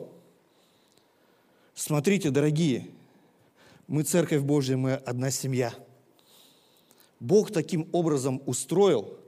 Смотрите, 1.75 2.31
дорогие, 2.31 2.87
мы 3.91 4.03
церковь 4.03 4.41
Божья, 4.41 4.77
мы 4.77 4.93
одна 4.93 5.31
семья. 5.31 5.73
Бог 7.19 7.51
таким 7.51 7.89
образом 7.91 8.41
устроил, 8.45 9.19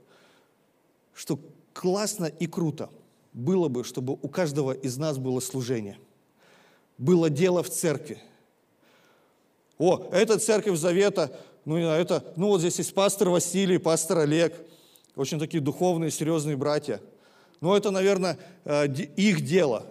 что 1.12 1.38
классно 1.74 2.24
и 2.24 2.46
круто 2.46 2.88
было 3.34 3.68
бы, 3.68 3.84
чтобы 3.84 4.14
у 4.14 4.26
каждого 4.26 4.72
из 4.72 4.96
нас 4.96 5.18
было 5.18 5.40
служение. 5.40 5.98
Было 6.96 7.28
дело 7.28 7.62
в 7.62 7.68
церкви. 7.68 8.22
О, 9.76 10.08
это 10.10 10.38
церковь 10.38 10.78
Завета, 10.78 11.38
ну, 11.66 11.76
это, 11.76 12.24
ну 12.34 12.46
вот 12.46 12.60
здесь 12.60 12.78
есть 12.78 12.94
пастор 12.94 13.28
Василий, 13.28 13.76
пастор 13.76 14.20
Олег, 14.20 14.54
очень 15.14 15.38
такие 15.38 15.62
духовные, 15.62 16.10
серьезные 16.10 16.56
братья. 16.56 17.02
Но 17.60 17.76
это, 17.76 17.90
наверное, 17.90 18.38
э, 18.64 18.86
их 18.88 19.42
дело. 19.42 19.84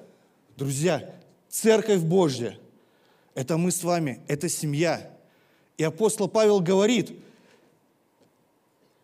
Друзья, 0.58 1.14
церковь 1.48 2.02
Божья– 2.02 2.58
это 3.36 3.58
мы 3.58 3.72
с 3.72 3.84
вами, 3.84 4.22
это 4.28 4.50
семья. 4.50 5.10
И 5.78 5.84
апостол 5.84 6.28
Павел 6.28 6.60
говорит, 6.60 7.12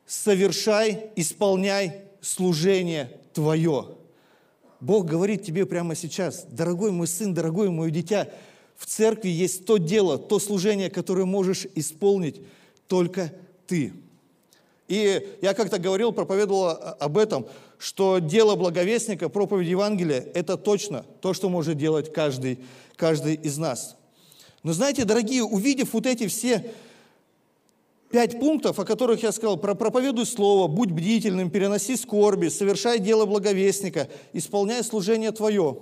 совершай, 0.05 1.11
исполняй 1.15 2.03
служение 2.21 3.19
твое. 3.33 3.95
Бог 4.79 5.05
говорит 5.05 5.43
тебе 5.43 5.65
прямо 5.65 5.95
сейчас, 5.95 6.45
дорогой 6.49 6.91
мой 6.91 7.07
сын, 7.07 7.33
дорогое 7.33 7.69
мое 7.69 7.89
дитя, 7.91 8.29
в 8.77 8.85
церкви 8.85 9.29
есть 9.29 9.65
то 9.65 9.77
дело, 9.77 10.17
то 10.17 10.39
служение, 10.39 10.89
которое 10.89 11.25
можешь 11.25 11.67
исполнить 11.75 12.41
только 12.87 13.33
ты. 13.67 13.93
И 14.87 15.37
я 15.41 15.53
как-то 15.53 15.79
говорил, 15.79 16.13
проповедовал 16.13 16.69
об 16.99 17.17
этом, 17.17 17.45
что 17.77 18.19
дело 18.19 18.55
благовестника, 18.55 19.29
проповедь 19.29 19.67
Евангелия– 19.67 20.25
это 20.33 20.57
точно 20.57 21.05
то, 21.21 21.33
что 21.33 21.49
может 21.49 21.77
делать 21.77 22.11
каждый, 22.11 22.59
каждый 22.95 23.35
из 23.35 23.57
нас. 23.57 23.97
Но 24.63 24.74
знаете, 24.74 25.06
дорогие, 25.06 25.43
увидев 25.43 25.93
вот 25.93 26.06
эти 26.06 26.28
все 26.28 26.74
пять 28.12 28.39
пунктов, 28.39 28.80
о 28.80 28.86
которых 28.86 29.24
я 29.24 29.32
сказал, 29.32 29.58
про 29.58 29.76
проповедуй 29.76 30.26
слово, 30.26 30.67
будь 30.67 30.91
бдительным, 30.91 31.50
переноси 31.50 31.95
скорби, 31.95 32.48
совершай 32.50 33.00
дело 33.00 33.26
благовестника, 33.26 34.10
исполняй 34.34 34.84
служение 34.84 35.32
твое, 35.32 35.80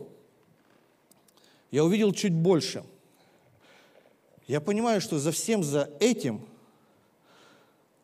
я 1.71 1.83
увидел 1.83 2.11
чуть 2.13 2.33
больше. 2.33 2.83
Я 4.47 4.61
понимаю, 4.61 5.01
что 5.01 5.19
за 5.19 5.31
всем 5.31 5.63
за 5.63 5.89
этим– 5.99 6.41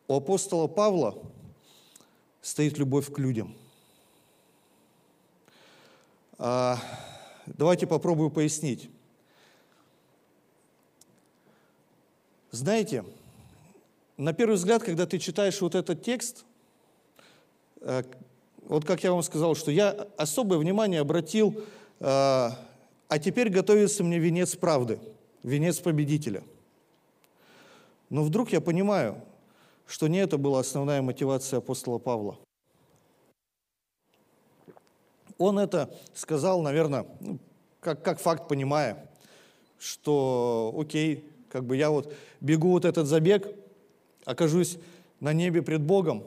у 0.08 0.16
апостола 0.16 0.68
Павла 0.68 1.18
стоит 2.42 2.78
любовь 2.78 3.12
к 3.12 3.18
людям. 3.20 3.56
А, 6.38 6.78
давайте 7.46 7.88
попробую 7.88 8.30
пояснить. 8.30 8.90
Знаете, 12.54 13.04
на 14.16 14.32
первый 14.32 14.58
взгляд, 14.58 14.84
когда 14.84 15.08
ты 15.08 15.18
читаешь 15.18 15.60
вот 15.60 15.74
этот 15.74 16.04
текст, 16.04 16.46
э, 17.82 18.04
вот 18.68 18.86
как 18.86 19.04
я 19.04 19.12
вам 19.12 19.24
сказал, 19.24 19.56
что 19.56 19.72
я 19.72 19.90
особое 20.18 20.60
внимание 20.60 21.02
обратил, 21.02 21.56
э, 22.00 22.04
а 22.04 23.20
теперь 23.20 23.50
готовится 23.50 24.04
мне 24.04 24.20
венец 24.20 24.56
правды, 24.56 25.00
венец 25.42 25.80
победителя. 25.80 26.44
Но 28.12 28.22
вдруг 28.22 28.52
я 28.52 28.62
понимаю, 28.62 29.20
что 29.88 30.08
не 30.08 30.20
это 30.20 30.38
была 30.38 30.60
основная 30.60 31.02
мотивация 31.02 31.58
апостола 31.58 31.98
Павла. 31.98 32.38
Он 35.40 35.58
это 35.58 35.90
сказал, 36.14 36.62
наверное, 36.62 37.08
ну, 37.20 37.40
как, 37.80 38.04
как 38.04 38.20
факт 38.20 38.48
понимая, 38.48 39.10
что 39.80 40.72
окей, 40.78 41.33
как 41.54 41.66
бы 41.66 41.78
я 41.78 41.92
вот 41.92 42.12
бегу 42.42 42.72
вот 42.72 42.84
этот 42.84 43.06
забег, 43.06 43.48
окажусь 44.26 44.80
на 45.20 45.34
небе 45.34 45.62
пред 45.62 45.82
Богом, 45.82 46.24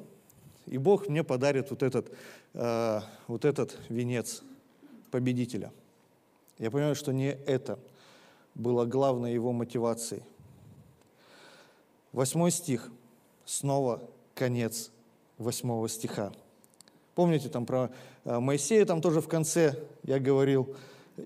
и 0.66 0.78
Бог 0.78 1.08
мне 1.08 1.24
подарит 1.24 1.70
вот 1.70 1.82
этот, 1.82 2.12
э, 2.54 3.00
вот 3.26 3.44
этот 3.44 3.76
венец 3.88 4.42
победителя. 5.10 5.72
Я 6.58 6.70
понимаю, 6.70 6.94
что 6.94 7.12
не 7.12 7.32
это 7.32 7.78
было 8.54 8.86
главной 8.86 9.34
его 9.34 9.52
мотивацией. 9.52 10.22
Восьмой 12.12 12.52
стих– 12.52 12.90
снова 13.44 14.00
конец 14.34 14.92
восьмого 15.38 15.88
стиха. 15.88 16.32
Помните 17.16 17.48
там 17.48 17.66
про 17.66 17.90
э, 18.24 18.38
Моисея, 18.38 18.84
там 18.84 19.02
тоже 19.02 19.20
в 19.20 19.28
конце 19.28 19.74
я 20.04 20.20
говорил, 20.20 20.76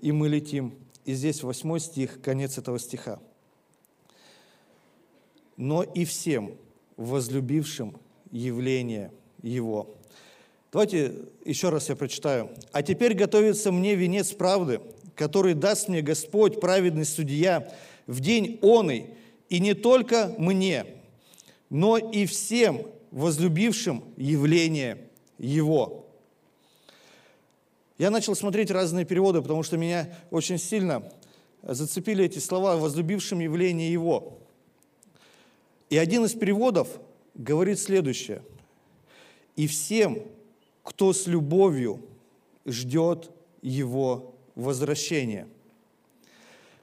и 0.01 0.11
мы 0.11 0.27
летим. 0.27 0.73
И 1.05 1.13
здесь 1.13 1.43
восьмой 1.43 1.79
стих, 1.79 2.19
конец 2.21 2.57
этого 2.57 2.79
стиха. 2.79 3.19
Но 5.61 5.83
и 5.83 6.05
всем 6.05 6.57
возлюбившим 6.97 7.95
явление 8.31 9.11
Его. 9.43 9.93
Давайте 10.71 11.13
еще 11.45 11.69
раз 11.69 11.87
я 11.89 11.95
прочитаю. 11.95 12.49
«А 12.71 12.81
теперь 12.81 13.13
готовится 13.13 13.71
мне 13.71 13.93
венец 13.93 14.31
правды, 14.31 14.81
который 15.15 15.53
даст 15.53 15.87
мне 15.87 16.01
Господь, 16.01 16.59
праведный 16.59 17.05
судья, 17.05 17.71
в 18.07 18.21
день 18.21 18.57
оный, 18.63 19.11
и 19.49 19.59
не 19.59 19.75
только 19.75 20.33
мне, 20.39 20.87
но 21.69 21.95
и 21.99 22.25
всем 22.25 22.81
возлюбившим 23.11 24.03
явление 24.17 25.09
Его. 25.37 26.07
Я 27.99 28.09
начал 28.09 28.33
смотреть 28.33 28.71
разные 28.71 29.05
переводы, 29.05 29.43
потому 29.43 29.61
что 29.61 29.77
меня 29.77 30.09
очень 30.31 30.57
сильно 30.57 31.03
зацепили 31.61 32.25
эти 32.25 32.39
слова 32.39 32.77
«возлюбившим 32.77 33.41
явление 33.41 33.91
Его». 33.91 34.40
И 35.91 35.97
один 35.97 36.23
из 36.23 36.33
переводов 36.33 36.87
говорит 37.35 37.77
следующее. 37.77 38.41
«И 39.57 39.67
всем, 39.67 40.23
кто 40.83 41.11
с 41.11 41.27
любовью 41.27 42.01
ждет 42.65 43.29
Его 43.61 44.33
возвращения». 44.55 45.49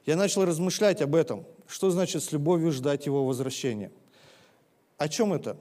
Я 0.05 0.17
начал 0.17 0.45
размышлять 0.45 1.01
об 1.01 1.15
этом. 1.15 1.47
Что 1.67 1.91
значит 1.91 2.23
с 2.23 2.33
любовью 2.33 2.71
ждать 2.71 3.07
Его 3.07 3.25
возвращения? 3.25 3.91
О 4.99 5.09
чем 5.09 5.33
это? 5.33 5.57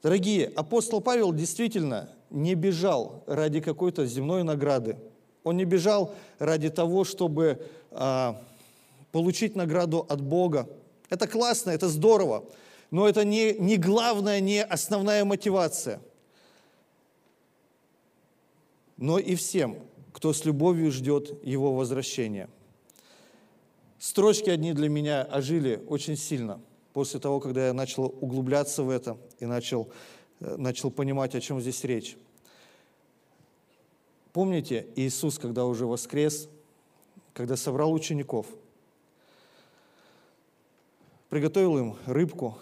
Дорогие, 0.00 0.46
апостол 0.54 1.00
Павел 1.00 1.32
действительно 1.32 2.08
не 2.30 2.54
бежал 2.54 3.24
ради 3.26 3.60
какой-то 3.60 4.06
земной 4.06 4.44
награды. 4.44 4.96
Он 5.42 5.56
не 5.56 5.64
бежал 5.64 6.14
ради 6.38 6.70
того, 6.70 7.02
чтобы 7.02 7.66
а, 7.90 8.40
получить 9.10 9.56
награду 9.56 10.06
от 10.08 10.20
Бога. 10.20 10.68
Это 11.14 11.26
классно, 11.26 11.70
это 11.70 11.88
здорово, 11.88 12.44
но 12.90 13.08
это 13.08 13.24
не, 13.24 13.54
не 13.54 13.76
главная, 13.76 14.40
не 14.40 14.62
основная 14.62 15.24
мотивация. 15.24 16.00
Но 18.96 19.18
и 19.18 19.34
всем, 19.34 19.78
кто 20.12 20.32
с 20.32 20.44
любовью 20.44 20.92
ждет 20.92 21.44
его 21.44 21.74
возвращения. 21.74 22.48
Строчки 23.98 24.50
одни 24.50 24.72
для 24.72 24.88
меня 24.88 25.22
ожили 25.22 25.82
очень 25.88 26.16
сильно– 26.16 26.60
после 26.94 27.18
того, 27.18 27.40
когда 27.40 27.66
я 27.66 27.72
начал 27.74 28.04
углубляться 28.20 28.84
в 28.84 28.88
это 28.88 29.18
и 29.40 29.46
начал, 29.46 29.90
э, 30.40 30.56
начал 30.56 30.90
понимать, 30.90 31.34
о 31.34 31.40
чем 31.40 31.60
здесь 31.60 31.82
речь. 31.84 32.16
Помните, 34.32 34.86
Иисус, 34.94 35.38
когда 35.38 35.66
уже 35.66 35.86
воскрес, 35.86 36.48
когда 37.34 37.56
собрал 37.56 37.92
учеников, 37.92 38.46
приготовил 41.34 41.78
им 41.78 41.96
рыбку 42.06 42.58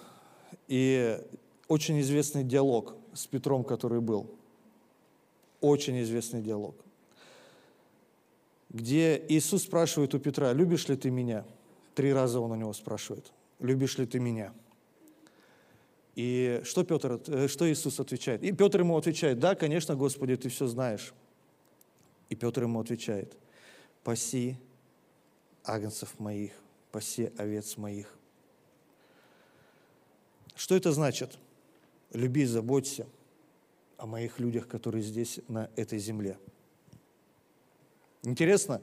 и 0.66 1.20
очень 1.68 2.00
известный 2.00 2.42
диалог 2.42 2.96
с 3.12 3.26
Петром, 3.26 3.64
который 3.64 4.00
был. 4.00 4.30
Очень 5.60 6.00
известный 6.00 6.40
диалог. 6.40 6.74
Где 8.70 9.22
Иисус 9.28 9.64
спрашивает 9.64 10.14
у 10.14 10.18
Петра, 10.18 10.54
любишь 10.54 10.88
ли 10.88 10.96
ты 10.96 11.10
меня? 11.10 11.44
Три 11.94 12.14
раза 12.14 12.40
он 12.40 12.50
у 12.50 12.54
него 12.54 12.72
спрашивает– 12.72 13.30
любишь 13.60 13.98
ли 13.98 14.06
ты 14.06 14.18
меня? 14.18 14.54
И 16.14 16.62
что, 16.64 16.82
Петр, 16.82 17.20
э, 17.26 17.48
что 17.48 17.70
Иисус 17.70 18.00
отвечает? 18.00 18.42
И 18.42 18.52
Петр 18.52 18.80
ему 18.80 18.96
отвечает, 18.96 19.38
да, 19.38 19.54
конечно, 19.54 19.96
Господи, 19.96 20.34
ты 20.38 20.48
все 20.48 20.66
знаешь. 20.66 21.12
И 22.30 22.36
Петр 22.36 22.62
ему 22.62 22.80
отвечает, 22.80 23.36
паси 24.02 24.56
агнцев 25.62 26.18
моих, 26.18 26.52
паси 26.90 27.30
овец 27.36 27.76
моих. 27.76 28.18
Что 30.54 30.76
это 30.76 30.92
значит? 30.92 31.38
Люби, 32.12 32.44
заботься 32.44 33.06
о 33.96 34.06
моих 34.06 34.38
людях, 34.38 34.68
которые 34.68 35.02
здесь, 35.02 35.40
на 35.48 35.70
этой 35.76 35.98
земле. 35.98 36.38
Интересно, 38.22 38.80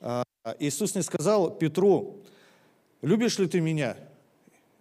а, 0.00 0.24
Иисус 0.58 0.94
не 0.94 1.02
сказал 1.02 1.50
Петру, 1.50 2.18
любишь 3.02 3.38
ли 3.38 3.46
ты 3.46 3.60
меня? 3.60 3.96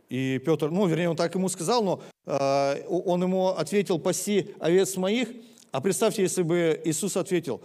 И 0.10 0.42
Петр, 0.46 0.70
ну, 0.70 0.86
вернее, 0.88 1.10
он 1.10 1.16
так 1.16 1.36
ему 1.36 1.50
сказал, 1.50 1.84
но 1.84 2.02
э, 2.26 2.86
он 2.88 3.22
ему 3.24 3.48
ответил, 3.50 4.00
паси 4.00 4.56
овец 4.60 4.96
моих. 4.96 5.30
А 5.72 5.82
представьте, 5.82 6.22
если 6.22 6.44
бы 6.44 6.82
Иисус 6.86 7.18
ответил, 7.18 7.62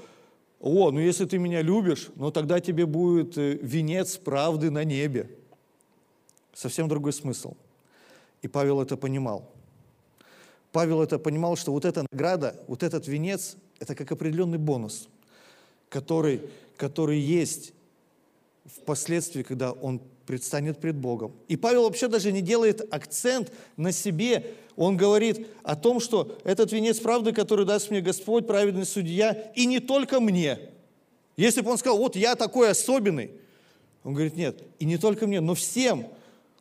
о, 0.59 0.91
ну 0.91 1.01
если 1.01 1.25
ты 1.25 1.39
меня 1.39 1.63
любишь, 1.63 2.09
ну 2.17 2.31
тогда 2.31 2.61
тебе 2.61 2.85
будет 2.85 3.39
э, 3.39 3.59
венец 3.63 4.17
правды 4.17 4.71
на 4.71 4.83
небе. 4.83 5.31
Совсем 6.53 6.89
другой 6.89 7.13
смысл. 7.13 7.55
И 8.43 8.49
Павел 8.49 8.83
это 8.83 8.97
понимал. 8.97 9.51
Павел 10.73 11.03
это 11.03 11.19
понимал, 11.19 11.57
что 11.57 11.73
вот 11.73 11.85
эта 11.85 12.05
награда, 12.11 12.57
вот 12.67 12.83
этот 12.83 13.07
венец, 13.07 13.57
это 13.79 13.95
как 13.95 14.11
определенный 14.13 14.59
бонус, 14.59 15.09
который, 15.89 16.43
который 16.77 17.19
есть 17.19 17.73
впоследствии, 18.65 19.43
когда 19.43 19.73
он 19.73 20.01
предстанет 20.27 20.79
пред 20.79 20.97
Богом. 20.97 21.33
И 21.49 21.57
Павел 21.57 21.83
вообще 21.85 22.09
даже 22.09 22.33
не 22.33 22.41
делает 22.43 22.93
акцент 22.93 23.53
на 23.77 23.93
себе. 23.93 24.55
Он 24.77 24.97
говорит 24.97 25.47
о 25.63 25.77
том, 25.77 26.01
что 26.01 26.39
этот 26.45 26.73
венец 26.73 27.01
правды, 27.01 27.33
который 27.33 27.67
даст 27.67 27.91
мне 27.91 28.01
Господь, 28.01 28.47
праведный 28.47 28.87
судья, 28.87 29.33
и 29.55 29.67
не 29.67 29.81
только 29.81 30.21
мне. 30.21 30.59
Если 31.37 31.61
бы 31.61 31.71
он 31.71 31.79
сказал, 31.79 31.99
вот 31.99 32.17
я 32.17 32.35
такой 32.35 32.71
особенный, 32.71 33.33
он 34.05 34.15
говорит, 34.15 34.37
нет, 34.37 34.63
и 34.79 34.85
не 34.85 34.97
только 34.97 35.27
мне, 35.27 35.41
но 35.41 35.55
всем, 35.55 36.07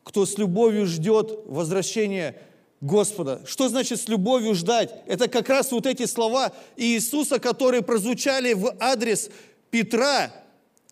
кто 0.04 0.26
с 0.26 0.38
любовью 0.38 0.86
ждет 0.86 1.40
возвращения 1.46 2.36
Господа. 2.80 3.40
Что 3.46 3.68
значит 3.68 4.00
с 4.00 4.08
любовью 4.08 4.54
ждать? 4.54 4.92
Это 5.06 5.28
как 5.28 5.48
раз 5.48 5.70
вот 5.70 5.86
эти 5.86 6.06
слова 6.06 6.52
Иисуса, 6.76 7.38
которые 7.38 7.82
прозвучали 7.82 8.54
в 8.54 8.74
адрес 8.80 9.30
Петра. 9.70 10.32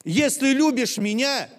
«Если 0.04 0.50
любишь 0.50 0.96
меня, 0.96 1.50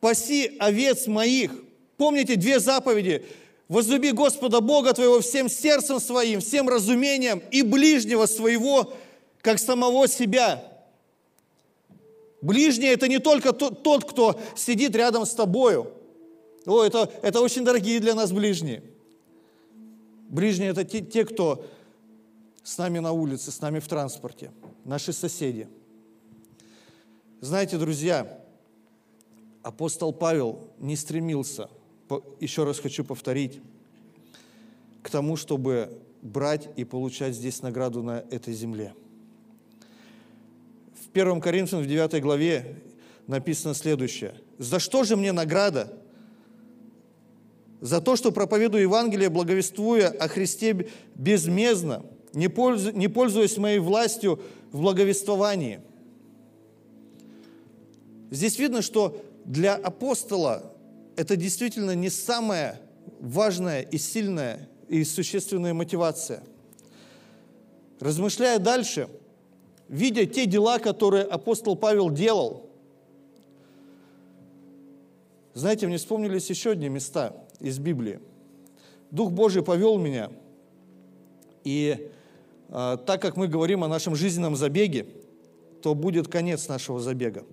паси 0.00 0.56
овец 0.58 1.06
моих». 1.06 1.50
Помните 1.96 2.36
две 2.36 2.60
заповеди? 2.60 3.26
«Возлюби 3.66 4.12
Господа 4.12 4.60
Бога 4.60 4.92
твоего 4.92 5.20
всем 5.20 5.48
сердцем 5.48 5.98
своим, 5.98 6.40
всем 6.40 6.68
разумением 6.68 7.42
и 7.50 7.62
ближнего 7.62 8.26
своего, 8.26 8.94
как 9.40 9.58
самого 9.58 10.06
себя». 10.06 10.62
Ближний– 12.40 12.88
это 12.88 13.08
не 13.08 13.18
только 13.18 13.52
тот, 13.54 14.04
кто 14.04 14.38
сидит 14.54 14.94
рядом 14.94 15.26
с 15.26 15.30
тобою– 15.30 15.90
о, 16.66 16.82
это, 16.82 17.10
это 17.22 17.40
очень 17.40 17.64
дорогие 17.64 18.00
для 18.00 18.14
нас 18.14 18.32
ближние. 18.32 18.82
Ближние– 20.28 20.70
это 20.70 20.84
те, 20.84 21.00
те, 21.00 21.24
кто 21.24 21.64
с 22.62 22.78
нами 22.78 22.98
на 22.98 23.12
улице, 23.12 23.50
с 23.50 23.60
нами 23.60 23.78
в 23.78 23.86
транспорте, 23.86 24.50
наши 24.84 25.12
соседи. 25.12 25.68
Знаете, 27.40 27.76
друзья, 27.76 28.40
апостол 29.62 30.12
Павел 30.12 30.70
не 30.78 30.96
стремился, 30.96 31.68
еще 32.40 32.64
раз 32.64 32.78
хочу 32.80 33.04
повторить, 33.04 33.60
к 35.02 35.10
тому, 35.10 35.36
чтобы 35.36 36.00
брать 36.22 36.70
и 36.76 36.84
получать 36.84 37.34
здесь 37.34 37.60
награду 37.60 38.02
на 38.02 38.24
этой 38.30 38.54
земле. 38.54 38.94
В 40.94 41.10
1 41.12 41.40
Коринфянам, 41.42 41.84
в 41.84 41.86
9 41.86 42.22
главе 42.22 42.82
написано 43.26 43.74
следующее. 43.74 44.34
«За 44.58 44.78
что 44.78 45.04
же 45.04 45.16
мне 45.16 45.32
награда, 45.32 45.92
за 47.80 48.00
то, 48.00 48.16
что 48.16 48.32
проповедую 48.32 48.82
Евангелие, 48.82 49.28
благовествуя 49.28 50.08
о 50.08 50.28
Христе 50.28 50.88
безмездно, 51.14 52.04
не, 52.32 52.48
пользу, 52.48 52.90
не 52.92 53.08
пользуясь 53.08 53.56
моей 53.58 53.78
властью 53.78 54.40
в 54.72 54.80
благовествовании. 54.80 55.80
Здесь 58.30 58.58
видно, 58.58 58.82
что 58.82 59.22
для 59.44 59.74
апостола 59.74 60.72
это 61.16 61.36
действительно 61.36 61.94
не 61.94 62.10
самая 62.10 62.80
важная 63.20 63.82
и 63.82 63.98
сильная 63.98 64.68
и 64.88 65.04
существенная 65.04 65.74
мотивация. 65.74 66.42
Размышляя 68.00 68.58
дальше, 68.58 69.08
видя 69.88 70.26
те 70.26 70.46
дела, 70.46 70.78
которые 70.78 71.24
апостол 71.24 71.76
Павел 71.76 72.10
делал, 72.10 72.68
знаете, 75.52 75.86
мне 75.86 75.98
вспомнились 75.98 76.50
еще 76.50 76.70
одни 76.70 76.88
места– 76.88 77.36
из 77.60 77.78
Библии. 77.78 78.20
Дух 79.10 79.30
Божий 79.30 79.62
повел 79.62 79.98
меня, 79.98 80.30
и 81.62 82.10
э, 82.68 82.98
так 83.06 83.22
как 83.22 83.36
мы 83.36 83.48
говорим 83.48 83.84
о 83.84 83.88
нашем 83.88 84.14
жизненном 84.16 84.56
забеге, 84.56 85.06
то 85.82 85.94
будет 85.94 86.28
конец 86.28 86.68
нашего 86.68 87.00
забега. 87.00 87.44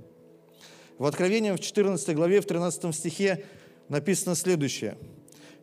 В 0.97 1.05
Откровении 1.05 1.51
в 1.51 1.59
14 1.59 2.15
главе, 2.15 2.41
в 2.41 2.45
13 2.45 2.93
стихе 2.95 3.43
написано 3.89 4.35
следующее. 4.35 4.97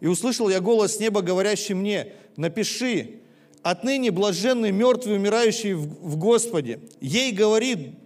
«И 0.00 0.06
услышал 0.06 0.48
я 0.48 0.60
голос 0.60 1.00
неба, 1.00 1.22
говорящий 1.22 1.74
мне, 1.74 2.12
напиши, 2.36 3.20
отныне 3.62 4.10
блаженный 4.10 4.70
мертвый, 4.70 5.16
умирающий 5.16 5.72
в, 5.74 5.82
в 5.82 6.16
Господе. 6.16 6.80
Ей 7.00 7.32
говорит, 7.32 7.96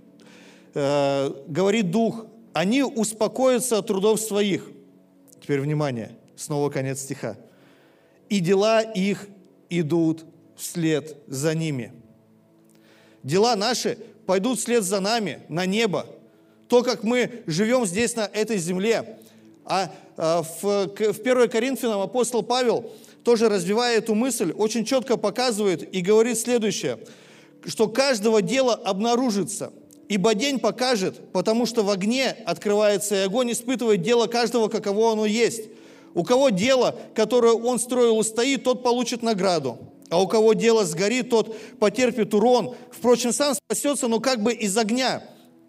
э, 0.74 1.30
говорит 1.46 1.90
Дух, 1.90 2.26
они 2.52 2.82
успокоятся 2.82 3.78
от 3.78 3.86
трудов 3.86 4.20
своих». 4.20 4.70
Теперь 5.40 5.60
внимание. 5.60 6.16
Снова 6.42 6.70
конец 6.70 7.02
стиха. 7.02 7.37
«И 8.28 8.40
дела 8.40 8.83
их 8.83 9.28
идут 9.70 10.24
вслед 10.57 11.16
за 11.28 11.55
ними». 11.55 11.92
Дела 13.22 13.55
наши 13.55 13.96
пойдут 14.26 14.59
вслед 14.59 14.83
за 14.83 14.98
нами 14.98 15.38
на 15.48 15.66
небо. 15.66 16.05
То, 16.66 16.83
как 16.83 17.05
мы 17.05 17.44
живем 17.46 17.87
здесь, 17.87 18.16
на 18.16 18.22
этой 18.22 18.59
земле. 18.59 19.20
А, 19.64 19.92
а 20.16 20.42
в, 20.42 20.62
в 20.62 21.20
1 21.20 21.48
Коринфянам 21.48 22.00
апостол 22.00 22.42
Павел, 22.42 22.90
тоже 23.22 23.48
развивая 23.48 23.98
эту 23.98 24.16
мысль, 24.16 24.50
очень 24.50 24.85
четко 24.85 25.16
показывает 25.16 25.94
и 25.94 26.00
говорит 26.00 26.40
следующее, 26.40 26.98
что 27.64 27.87
каждого 27.87 28.42
дела 28.42 28.74
обнаружится, 28.74 29.72
ибо 30.09 30.35
день 30.35 30.59
покажет, 30.59 31.20
потому 31.33 31.66
что 31.66 31.85
в 31.85 31.90
огне 31.90 32.31
открывается, 32.46 33.14
и 33.14 33.18
огонь 33.26 33.52
испытывает 33.52 34.02
дело 34.02 34.26
каждого, 34.26 34.66
каково 34.66 35.12
оно 35.12 35.24
есть. 35.24 35.68
У 36.14 36.25
кого 36.25 36.51
дело, 36.51 36.94
которое 37.14 37.53
он 37.53 37.79
строил, 37.79 38.18
устоит, 38.18 38.64
тот 38.64 38.83
получит 38.83 39.22
награду. 39.22 39.79
А 40.11 40.20
у 40.20 40.29
кого 40.29 40.53
дело 40.53 40.85
сгорит, 40.85 41.31
тот 41.31 41.57
потерпит 41.79 42.35
урон. 42.35 42.75
Впрочем, 42.90 43.33
сам 43.33 43.55
спасется, 43.55 44.09
но 44.09 44.20
как 44.20 44.42
бы 44.42 44.53
из 44.53 44.77
огня. 44.77 45.22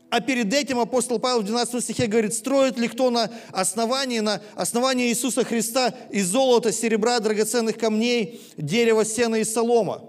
А 0.09 0.19
перед 0.19 0.53
этим 0.53 0.79
апостол 0.79 1.17
Павел 1.17 1.41
в 1.41 1.45
12 1.45 1.83
стихе 1.83 2.07
говорит, 2.07 2.33
строит 2.33 2.77
ли 2.77 2.87
кто 2.87 3.09
на 3.09 3.31
основании, 3.51 4.19
на 4.19 4.41
основании 4.53 5.07
Иисуса 5.07 5.43
Христа 5.43 5.95
из 6.11 6.27
золота, 6.27 6.71
серебра, 6.71 7.19
драгоценных 7.19 7.77
камней, 7.77 8.41
дерева, 8.57 9.05
сена 9.05 9.37
и 9.37 9.43
солома. 9.43 10.03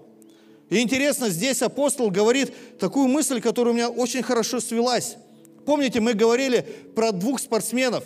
И 0.68 0.80
интересно, 0.80 1.30
здесь 1.30 1.62
апостол 1.62 2.10
говорит 2.10 2.52
такую 2.78 3.08
мысль, 3.08 3.40
которая 3.40 3.72
у 3.72 3.76
меня 3.76 3.88
очень 3.88 4.22
хорошо 4.22 4.60
свелась. 4.60 5.16
Помните, 5.64 6.00
мы 6.00 6.14
говорили 6.14 6.66
про 6.94 7.12
двух 7.12 7.40
спортсменов. 7.40 8.04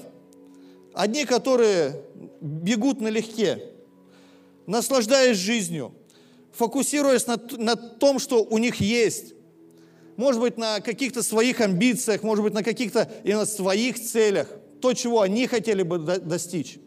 Одни, 0.99 1.25
которые 1.25 2.03
бегут 2.41 3.01
налегке, 3.01 3.63
наслаждаясь 4.67 5.37
жизнью, 5.37 5.95
фокусируясь 6.51 7.29
на, 7.29 7.41
на 7.57 7.77
том, 7.77 8.19
что 8.19 8.43
у 8.43 8.59
них 8.59 8.81
есть. 8.81 9.35
Может 10.17 10.41
быть, 10.41 10.59
на 10.59 10.81
каких-то 10.81 11.23
своих 11.23 11.61
амбициях, 11.61 12.25
может 12.25 12.43
быть, 12.43 12.53
на 12.53 12.65
каких-то 12.65 13.09
именно 13.23 13.47
своих 13.47 14.03
целях, 14.03 14.49
то, 14.81 14.93
чего 14.93 15.21
они 15.21 15.47
хотели 15.47 15.85
бы 15.85 15.99
достичь. 16.01 16.79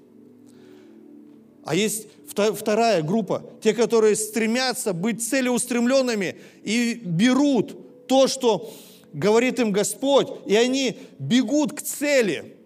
А 1.64 1.74
есть 1.74 2.08
вторая 2.28 3.04
группа, 3.04 3.46
те, 3.64 3.74
которые 3.74 4.18
стремятся 4.18 4.92
быть 4.92 5.26
целеустремленными 5.26 6.36
и 6.66 6.96
берут 7.02 8.08
то, 8.10 8.28
что 8.28 8.74
говорит 9.14 9.62
им 9.62 9.72
Господь, 9.72 10.28
и 10.48 10.58
они 10.58 10.98
бегут 11.18 11.72
к 11.72 11.82
цели, 11.82 12.58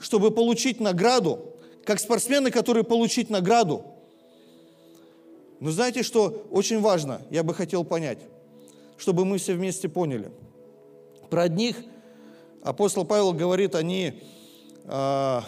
чтобы 0.00 0.30
получить 0.30 0.80
награду, 0.80 1.54
как 1.84 2.00
спортсмены, 2.00 2.50
которые 2.50 2.84
получить 2.84 3.30
награду. 3.30 3.84
Но 5.60 5.70
знаете, 5.70 6.02
что 6.02 6.46
очень 6.50 6.80
важно, 6.80 7.20
я 7.30 7.42
бы 7.42 7.54
хотел 7.54 7.84
понять, 7.84 8.18
чтобы 8.96 9.24
мы 9.24 9.38
все 9.38 9.54
вместе 9.54 9.88
поняли. 9.88 10.32
Про 11.28 11.42
одних 11.42 11.76
апостол 12.62 13.04
Павел 13.04 13.32
говорит, 13.34 13.74
они 13.74 14.22
э, 14.84 15.40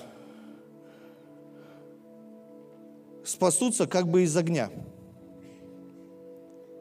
спасутся 3.25 3.87
как 3.87 4.07
бы 4.07 4.23
из 4.23 4.37
огня. 4.37 4.71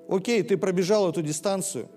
Окей, 0.10 0.43
ты 0.43 0.57
пробежал 0.57 1.10
эту 1.10 1.21
дистанцию, 1.21 1.88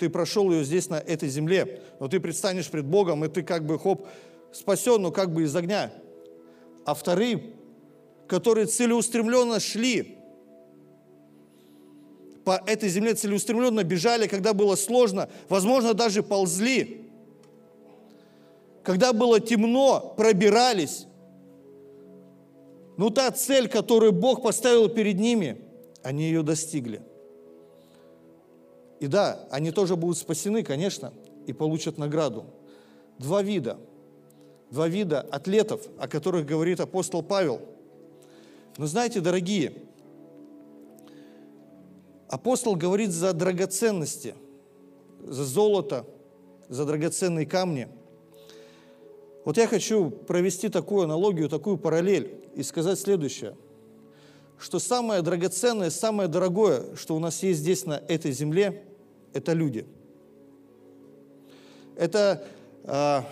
ты 0.00 0.08
прошел 0.08 0.50
ее 0.50 0.64
здесь, 0.64 0.88
на 0.88 0.96
этой 0.96 1.28
земле, 1.28 1.82
но 2.00 2.08
ты 2.08 2.18
предстанешь 2.18 2.68
пред 2.68 2.84
Богом, 2.84 3.24
и 3.24 3.28
ты 3.28 3.44
как 3.44 3.64
бы, 3.64 3.78
хоп, 3.78 4.08
спасен, 4.52 5.02
но 5.02 5.10
как 5.10 5.32
бы 5.32 5.42
из 5.44 5.54
огня 5.54 5.92
а 6.84 6.94
вторые, 6.94 7.54
которые 8.26 8.66
целеустремленно 8.66 9.60
шли 9.60 10.18
по 12.44 12.60
этой 12.66 12.88
земле, 12.88 13.14
целеустремленно 13.14 13.84
бежали, 13.84 14.26
когда 14.26 14.54
было 14.54 14.74
сложно, 14.74 15.28
возможно, 15.48 15.94
даже 15.94 16.22
ползли. 16.22 17.08
Когда 18.82 19.12
было 19.12 19.40
темно, 19.40 20.14
пробирались. 20.16 21.06
Но 22.96 23.10
та 23.10 23.30
цель, 23.30 23.68
которую 23.68 24.12
Бог 24.12 24.42
поставил 24.42 24.88
перед 24.88 25.18
ними, 25.18 25.60
они 26.02 26.24
ее 26.24 26.42
достигли. 26.42 27.02
И 29.00 29.06
да, 29.06 29.46
они 29.50 29.70
тоже 29.70 29.96
будут 29.96 30.18
спасены, 30.18 30.62
конечно, 30.62 31.12
и 31.46 31.52
получат 31.52 31.98
награду. 31.98 32.46
Два 33.18 33.42
вида– 33.42 33.78
два 34.70 34.88
вида 34.88 35.20
атлетов, 35.20 35.86
о 35.98 36.08
которых 36.08 36.46
говорит 36.46 36.80
апостол 36.80 37.22
Павел. 37.22 37.60
Но 38.76 38.86
знаете, 38.86 39.20
дорогие, 39.20 39.74
апостол 42.28 42.76
говорит 42.76 43.10
за 43.10 43.32
драгоценности, 43.32 44.34
за 45.24 45.44
золото, 45.44 46.06
за 46.68 46.84
драгоценные 46.84 47.46
камни. 47.46 47.88
Вот 49.44 49.56
я 49.56 49.66
хочу 49.66 50.10
провести 50.10 50.68
такую 50.68 51.04
аналогию, 51.04 51.48
такую 51.48 51.76
параллель 51.76 52.44
и 52.54 52.62
сказать 52.62 52.98
следующее, 52.98 53.56
что 54.58 54.78
самое 54.78 55.22
драгоценное, 55.22 55.90
самое 55.90 56.28
дорогое, 56.28 56.94
что 56.94 57.16
у 57.16 57.18
нас 57.18 57.42
есть 57.42 57.60
здесь 57.60 57.86
на 57.86 58.02
этой 58.08 58.32
земле, 58.32 58.84
это 59.32 59.52
люди. 59.52 59.86
Это 61.96 62.44
а, 62.84 63.24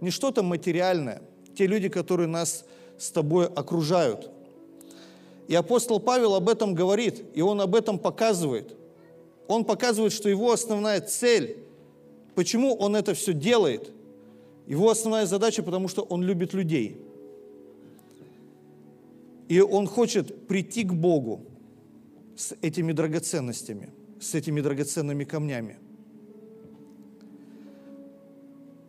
не 0.00 0.10
что-то 0.10 0.42
материальное. 0.42 1.22
Те 1.56 1.66
люди, 1.66 1.88
которые 1.88 2.28
нас 2.28 2.64
с 2.98 3.10
тобой 3.10 3.46
окружают, 3.46 4.30
И 5.48 5.54
апостол 5.54 6.00
Павел 6.00 6.34
об 6.34 6.48
этом 6.48 6.74
говорит, 6.74 7.24
и 7.34 7.40
он 7.40 7.60
об 7.60 7.74
этом 7.74 7.98
показывает. 7.98 8.76
Он 9.46 9.64
показывает, 9.64 10.12
что 10.12 10.28
его 10.28 10.50
основная 10.50 11.00
цель, 11.00 11.58
почему 12.34 12.74
он 12.74 12.96
это 12.96 13.14
все 13.14 13.32
делает, 13.32 13.92
его 14.66 14.90
основная 14.90 15.26
задача, 15.26 15.62
потому 15.62 15.86
что 15.86 16.02
он 16.02 16.22
любит 16.22 16.52
людей. 16.52 17.00
И 19.48 19.60
он 19.60 19.86
хочет 19.86 20.48
прийти 20.48 20.82
к 20.82 20.92
Богу 20.92 21.44
с 22.36 22.56
этими 22.60 22.90
драгоценностями, 22.92 23.90
с 24.20 24.34
этими 24.34 24.60
драгоценными 24.60 25.22
камнями. 25.22 25.78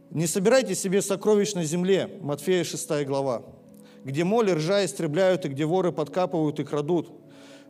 Не 0.10 0.26
собирайте 0.26 0.74
себе 0.74 1.02
сокровищ 1.02 1.54
на 1.54 1.64
земле, 1.64 2.10
Матфея 2.22 2.64
6 2.64 3.06
глава, 3.06 3.44
где 4.04 4.24
моли 4.24 4.52
ржа 4.52 4.86
истребляют, 4.86 5.46
и 5.46 5.50
где 5.50 5.66
воры 5.66 5.92
подкапывают 5.92 6.60
и 6.60 6.64
крадут. 6.64 7.12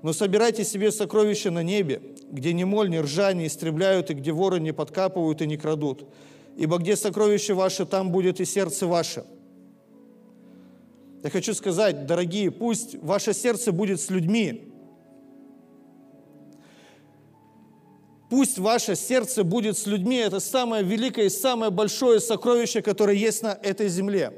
Но 0.04 0.14
собирайте 0.14 0.64
себе 0.64 0.92
сокровища 0.92 1.50
на 1.50 1.64
небе, 1.64 2.02
где 2.32 2.54
ни 2.54 2.64
моль, 2.64 2.90
ни 2.90 2.98
ржа 2.98 3.34
не 3.34 3.48
истребляют, 3.48 4.12
и 4.12 4.14
где 4.14 4.32
воры 4.32 4.60
не 4.60 4.72
подкапывают 4.72 5.42
и 5.42 5.48
не 5.48 5.58
крадут. 5.58 6.08
Ибо 6.56 6.78
где 6.78 6.96
сокровище 6.96 7.56
ваше, 7.56 7.86
там 7.86 8.12
будет 8.12 8.40
и 8.40 8.46
сердце 8.46 8.86
ваше. 8.86 9.26
Я 11.24 11.32
хочу 11.32 11.56
сказать, 11.56 12.06
дорогие, 12.06 12.52
пусть 12.52 12.96
ваше 13.02 13.34
сердце 13.34 13.72
будет 13.72 14.00
с 14.00 14.12
людьми. 14.12 14.67
Пусть 18.30 18.60
ваше 18.60 18.96
сердце 18.96 19.44
будет 19.44 19.78
с 19.78 19.86
людьми. 19.86 20.18
Это 20.18 20.40
самое 20.40 20.84
великое 20.84 21.26
и 21.26 21.30
самое 21.30 21.72
большое 21.72 22.20
сокровище, 22.20 22.82
которое 22.82 23.16
есть 23.16 23.42
на 23.42 23.58
этой 23.62 23.88
земле. 23.88 24.34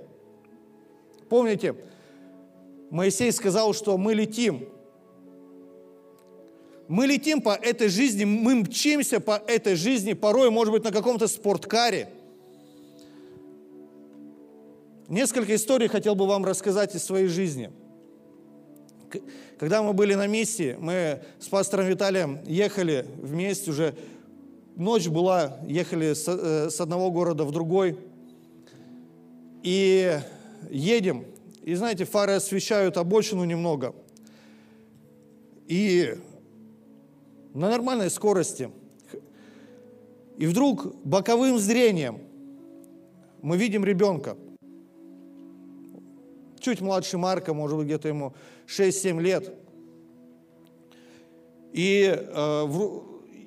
Помните, 1.27 1.75
Моисей 2.91 3.31
сказал, 3.31 3.73
что 3.73 3.97
мы 3.97 4.13
летим. 4.13 4.67
Мы 6.87 7.05
летим 7.05 7.41
по 7.41 7.51
этой 7.51 7.87
жизни, 7.87 8.25
мы 8.25 8.55
мчимся 8.55 9.19
по 9.19 9.39
этой 9.47 9.75
жизни, 9.75 10.13
порой, 10.13 10.49
может 10.49 10.73
быть, 10.73 10.83
на 10.83 10.91
каком-то 10.91 11.27
спорткаре. 11.27 12.09
Несколько 15.07 15.55
историй 15.55 15.87
хотел 15.87 16.15
бы 16.15 16.25
вам 16.27 16.45
рассказать 16.45 16.95
из 16.95 17.03
своей 17.03 17.27
жизни. 17.27 17.71
Когда 19.57 19.83
мы 19.83 19.93
были 19.93 20.13
на 20.13 20.27
миссии, 20.27 20.77
мы 20.79 21.21
с 21.39 21.47
пастором 21.47 21.87
Виталием 21.87 22.39
ехали 22.45 23.05
вместе, 23.17 23.71
уже 23.71 23.95
ночь 24.75 25.07
была, 25.07 25.59
ехали 25.67 26.13
с, 26.13 26.27
э, 26.27 26.69
с 26.69 26.79
одного 26.79 27.11
города 27.11 27.43
в 27.43 27.51
другой. 27.51 27.97
И 29.63 30.17
едем, 30.69 31.25
и 31.63 31.75
знаете, 31.75 32.05
фары 32.05 32.33
освещают 32.33 32.97
обочину 32.97 33.43
немного. 33.43 33.93
И 35.67 36.15
на 37.53 37.69
нормальной 37.69 38.09
скорости. 38.09 38.71
И 40.37 40.45
вдруг 40.45 40.95
боковым 41.03 41.59
зрением 41.59 42.21
мы 43.41 43.57
видим 43.57 43.83
ребенка. 43.83 44.37
Чуть 46.59 46.81
младше 46.81 47.17
Марка, 47.17 47.53
может 47.53 47.77
быть, 47.77 47.85
где-то 47.87 48.07
ему 48.07 48.33
6-7 48.69 49.19
лет. 49.19 49.53
И 51.73 52.13
э, 52.15 52.67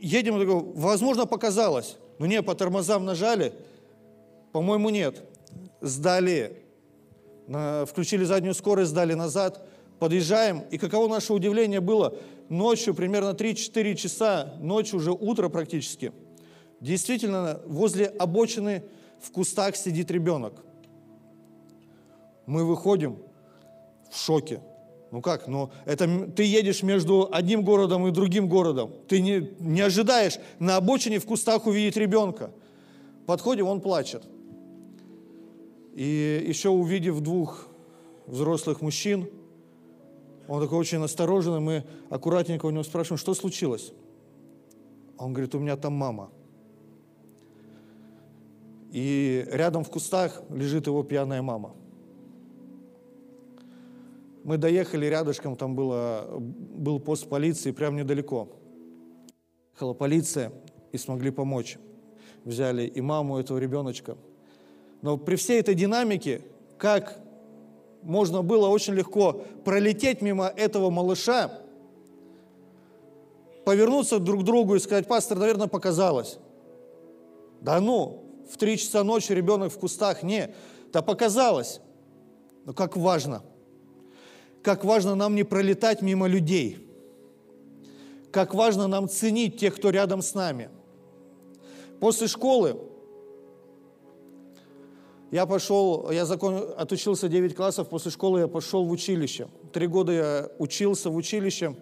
едем, 0.01 0.73
возможно, 0.75 1.27
показалось. 1.27 1.97
Но 2.19 2.27
не, 2.27 2.43
по 2.43 2.55
тормозам 2.55 3.05
нажали. 3.05 3.53
По-моему, 4.53 4.91
нет. 4.91 5.23
Сдали 5.81 6.63
включили 7.87 8.25
заднюю 8.25 8.55
скорость, 8.55 8.91
сдали 8.91 9.15
назад, 9.15 9.67
подъезжаем, 9.99 10.61
и 10.71 10.79
каково 10.79 11.09
наше 11.09 11.33
удивление 11.33 11.81
было, 11.81 12.17
ночью, 12.49 12.95
примерно 12.95 13.31
3-4 13.31 13.95
часа, 13.95 14.55
ночью 14.61 14.99
уже 14.99 15.13
утро 15.13 15.49
практически, 15.49 16.13
действительно 16.81 17.61
возле 17.67 18.07
обочины 18.07 18.85
в 19.21 19.31
кустах 19.31 19.77
сидит 19.77 20.11
ребенок. 20.11 20.55
Мы 22.47 22.65
выходим 22.65 23.19
в 24.11 24.17
шоке. 24.17 24.61
Ну 25.13 25.21
как, 25.21 25.47
ну 25.47 25.71
это 25.85 26.09
ты 26.35 26.43
едешь 26.43 26.83
между 26.83 27.29
одним 27.31 27.65
городом 27.65 28.09
и 28.09 28.11
другим 28.11 28.49
городом. 28.49 28.95
Ты 29.09 29.21
не, 29.21 29.51
не 29.61 29.83
ожидаешь 29.83 30.39
на 30.59 30.77
обочине 30.79 31.19
в 31.19 31.27
кустах 31.27 31.67
увидеть 31.67 31.99
ребенка. 31.99 32.51
Подходим, 33.27 33.67
он 33.67 33.83
плачет. 33.83 34.25
И 35.95 36.43
еще 36.49 36.71
увидев 36.71 37.21
двух 37.21 37.69
взрослых 38.27 38.81
мужчин, 38.81 39.29
он 40.49 40.63
такой 40.63 40.79
очень 40.79 40.99
настороженный, 40.99 41.61
мы 41.61 41.85
аккуратненько 42.09 42.65
у 42.65 42.71
него 42.71 42.83
спрашиваем, 42.83 43.19
что 43.19 43.35
случилось? 43.35 43.93
Он 45.19 45.35
говорит, 45.35 45.55
у 45.55 45.59
меня 45.59 45.77
там 45.77 45.93
мама. 45.93 46.31
И 48.93 49.47
рядом 49.51 49.85
в 49.85 49.91
кустах 49.91 50.43
лежит 50.49 50.87
его 50.87 51.03
пьяная 51.03 51.43
мама. 51.43 51.75
Мы 54.45 54.57
доехали 54.57 55.07
рядышком, 55.07 55.57
там 55.57 55.75
было, 55.75 56.27
был 56.39 57.01
пост 57.01 57.29
полиции, 57.29 57.71
прямо 57.71 57.99
недалеко. 57.99 58.49
Ехала 59.75 59.95
полиция 59.95 60.53
и 60.91 60.99
смогли 60.99 61.31
помочь. 61.31 61.79
Взяли 62.45 62.87
и 62.87 63.01
маму 63.01 63.39
этого 63.39 63.59
ребеночка– 63.59 64.17
но 65.03 65.19
при 65.19 65.35
всей 65.35 65.61
этой 65.61 65.75
динамике, 65.75 66.43
как 66.79 67.19
можно 68.03 68.43
было 68.43 68.69
очень 68.69 68.95
легко 68.95 69.45
пролететь 69.65 70.23
мимо 70.23 70.47
этого 70.47 70.91
малыша, 70.91 71.53
повернуться 73.65 74.19
друг 74.21 74.43
к 74.43 74.45
другу 74.45 74.77
и 74.77 74.79
сказать, 74.79 75.07
пастор, 75.07 75.39
наверное, 75.39 75.67
показалось. 75.67 76.39
Да 77.61 77.81
ну, 77.81 78.25
в 78.51 78.57
три 78.57 78.79
часа 78.79 79.05
ночи 79.05 79.33
ребенок 79.33 79.73
в 79.73 79.79
кустах. 79.79 80.23
Не, 80.23 80.55
да 80.93 81.03
показалось. 81.03 81.81
Но 82.65 82.73
как 82.73 82.97
важно. 82.97 83.43
Как 84.63 84.85
важно 84.85 85.15
нам 85.15 85.35
не 85.35 85.43
пролетать 85.43 86.03
мимо 86.03 86.29
людей. 86.29 86.89
Как 88.31 88.55
важно 88.55 88.87
нам 88.87 89.09
ценить 89.09 89.59
тех, 89.59 89.75
кто 89.75 89.91
рядом 89.91 90.23
с 90.23 90.35
нами. 90.35 90.71
После 92.01 92.29
школы 92.29 92.77
я 95.31 95.47
пошел, 95.47 96.11
я 96.11 96.25
закон, 96.27 96.75
отучился 96.77 97.29
9 97.29 97.55
классов, 97.55 97.89
после 97.89 98.11
школы 98.11 98.41
я 98.41 98.49
пошел 98.49 98.85
в 98.85 98.91
училище. 98.91 99.49
Три 99.73 99.87
года 99.87 100.13
я 100.13 100.51
учился 100.59 101.11
в 101.11 101.17
училище. 101.17 101.77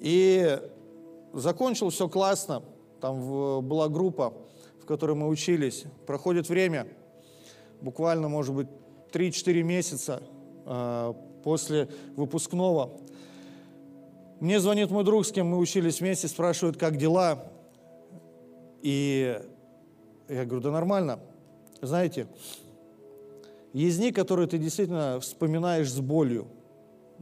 И 0.00 0.58
закончил 1.32 1.90
все 1.90 2.08
классно. 2.08 2.62
Там 3.00 3.66
была 3.66 3.88
группа, 3.88 4.34
в 4.82 4.86
которой 4.86 5.14
мы 5.14 5.28
учились. 5.28 5.84
Проходит 6.06 6.48
время, 6.48 6.88
буквально, 7.80 8.28
может 8.28 8.54
быть, 8.54 8.68
3-4 9.12 9.62
месяца 9.62 10.22
после 11.42 11.88
выпускного. 12.16 12.90
Мне 14.40 14.60
звонит 14.60 14.90
мой 14.90 15.04
друг, 15.04 15.24
с 15.24 15.32
кем 15.32 15.46
мы 15.48 15.56
учились 15.56 16.00
вместе, 16.00 16.28
спрашивает, 16.28 16.76
как 16.76 16.96
дела. 16.96 17.44
И 18.82 19.40
я 20.28 20.44
говорю, 20.44 20.60
да 20.60 20.70
нормально. 20.70 21.20
Знаете, 21.80 22.26
есть 23.72 23.98
дни, 23.98 24.12
которые 24.12 24.46
ты 24.46 24.58
действительно 24.58 25.20
вспоминаешь 25.20 25.90
с 25.90 26.00
болью. 26.00 26.48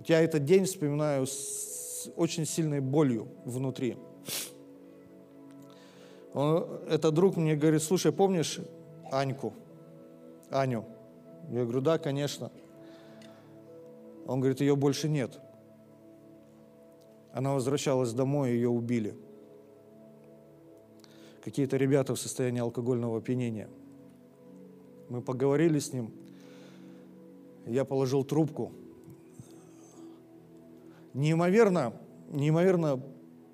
Я 0.06 0.20
этот 0.22 0.44
день 0.44 0.64
вспоминаю 0.64 1.26
с 1.26 2.10
очень 2.16 2.46
сильной 2.46 2.80
болью 2.80 3.28
внутри. 3.44 3.96
Он, 6.32 6.66
этот 6.88 7.14
друг 7.14 7.36
мне 7.36 7.54
говорит, 7.54 7.82
слушай, 7.82 8.10
помнишь 8.10 8.58
Аньку, 9.12 9.52
Аню? 10.50 10.84
Я 11.50 11.62
говорю, 11.62 11.80
да, 11.80 11.98
конечно. 11.98 12.50
Он 14.26 14.40
говорит, 14.40 14.60
ее 14.60 14.76
больше 14.76 15.08
нет. 15.08 15.38
Она 17.32 17.54
возвращалась 17.54 18.12
домой, 18.12 18.52
ее 18.52 18.68
убили. 18.68 19.14
Какие-то 21.42 21.76
ребята 21.76 22.14
в 22.14 22.18
состоянии 22.18 22.60
алкогольного 22.60 23.18
опьянения– 23.18 23.68
мы 25.08 25.20
поговорили 25.20 25.78
с 25.78 25.92
ним. 25.92 26.10
Я 27.66 27.84
положил 27.84 28.24
трубку. 28.24 28.72
Неимоверно, 31.12 31.94
неимоверно 32.30 33.00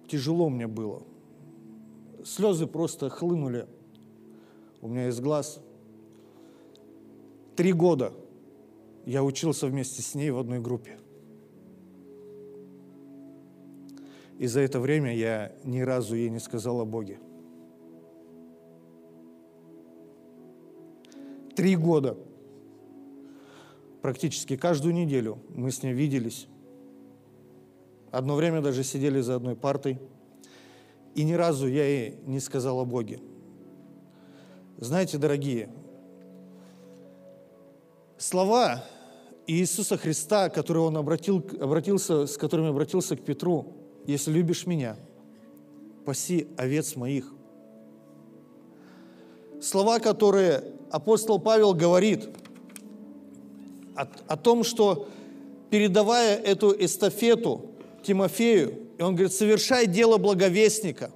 тяжело 0.09 0.49
мне 0.49 0.67
было. 0.67 1.03
Слезы 2.25 2.67
просто 2.67 3.11
хлынули 3.11 3.67
у 4.81 4.89
меня 4.89 5.09
из 5.09 5.21
глаз. 5.21 5.61
Три 7.57 7.73
года 7.73 8.13
я 9.11 9.25
учился 9.25 9.67
вместе 9.67 10.03
с 10.03 10.15
ней 10.15 10.31
в 10.31 10.39
одной 10.39 10.61
группе. 10.61 10.99
И 14.39 14.47
за 14.47 14.61
это 14.61 14.79
время 14.79 15.15
я 15.17 15.53
ни 15.65 15.81
разу 15.81 16.15
ей 16.15 16.31
не 16.31 16.39
сказал 16.39 16.81
о 16.81 16.85
Боге. 16.85 17.19
Три 21.57 21.75
года. 21.75 22.17
Практически 24.01 24.57
каждую 24.57 24.95
неделю 24.95 25.39
мы 25.49 25.73
с 25.73 25.83
ней 25.83 25.93
виделись, 25.93 26.47
Одно 28.13 28.35
время 28.35 28.61
даже 28.61 28.83
сидели 28.83 29.21
за 29.21 29.37
одной 29.37 29.55
партой. 29.55 30.01
И 31.15 31.23
ни 31.23 31.33
разу 31.33 31.67
я 31.67 31.85
ей 31.85 32.17
не 32.27 32.41
сказал 32.41 32.81
о 32.81 32.85
Боге. 32.85 33.21
Знаете, 34.79 35.19
дорогие, 35.19 35.69
слова 38.19 38.85
Иисуса 39.51 39.97
Христа, 39.97 40.49
которые 40.49 40.85
он 40.85 40.97
обратил, 40.97 41.45
обратился, 41.61 42.27
с 42.27 42.37
которыми 42.37 42.69
обратился 42.69 43.17
к 43.17 43.23
Петру, 43.23 43.75
«Если 44.07 44.31
любишь 44.31 44.65
меня, 44.65 44.97
паси 46.05 46.47
овец 46.57 46.95
моих». 46.95 47.33
Слова, 49.61 49.99
которые 49.99 50.63
апостол 50.91 51.39
Павел 51.41 51.75
говорит 51.75 52.29
о, 53.97 54.07
о 54.29 54.37
том, 54.37 54.63
что 54.63 55.09
передавая 55.69 56.39
эту 56.39 56.73
эстафету 56.73 57.73
Тимофею, 58.05 58.79
и 58.99 59.03
он 59.03 59.17
говорит, 59.17 59.33
совершай 59.33 59.87
дело 59.87 60.19
благовестника, 60.19 61.11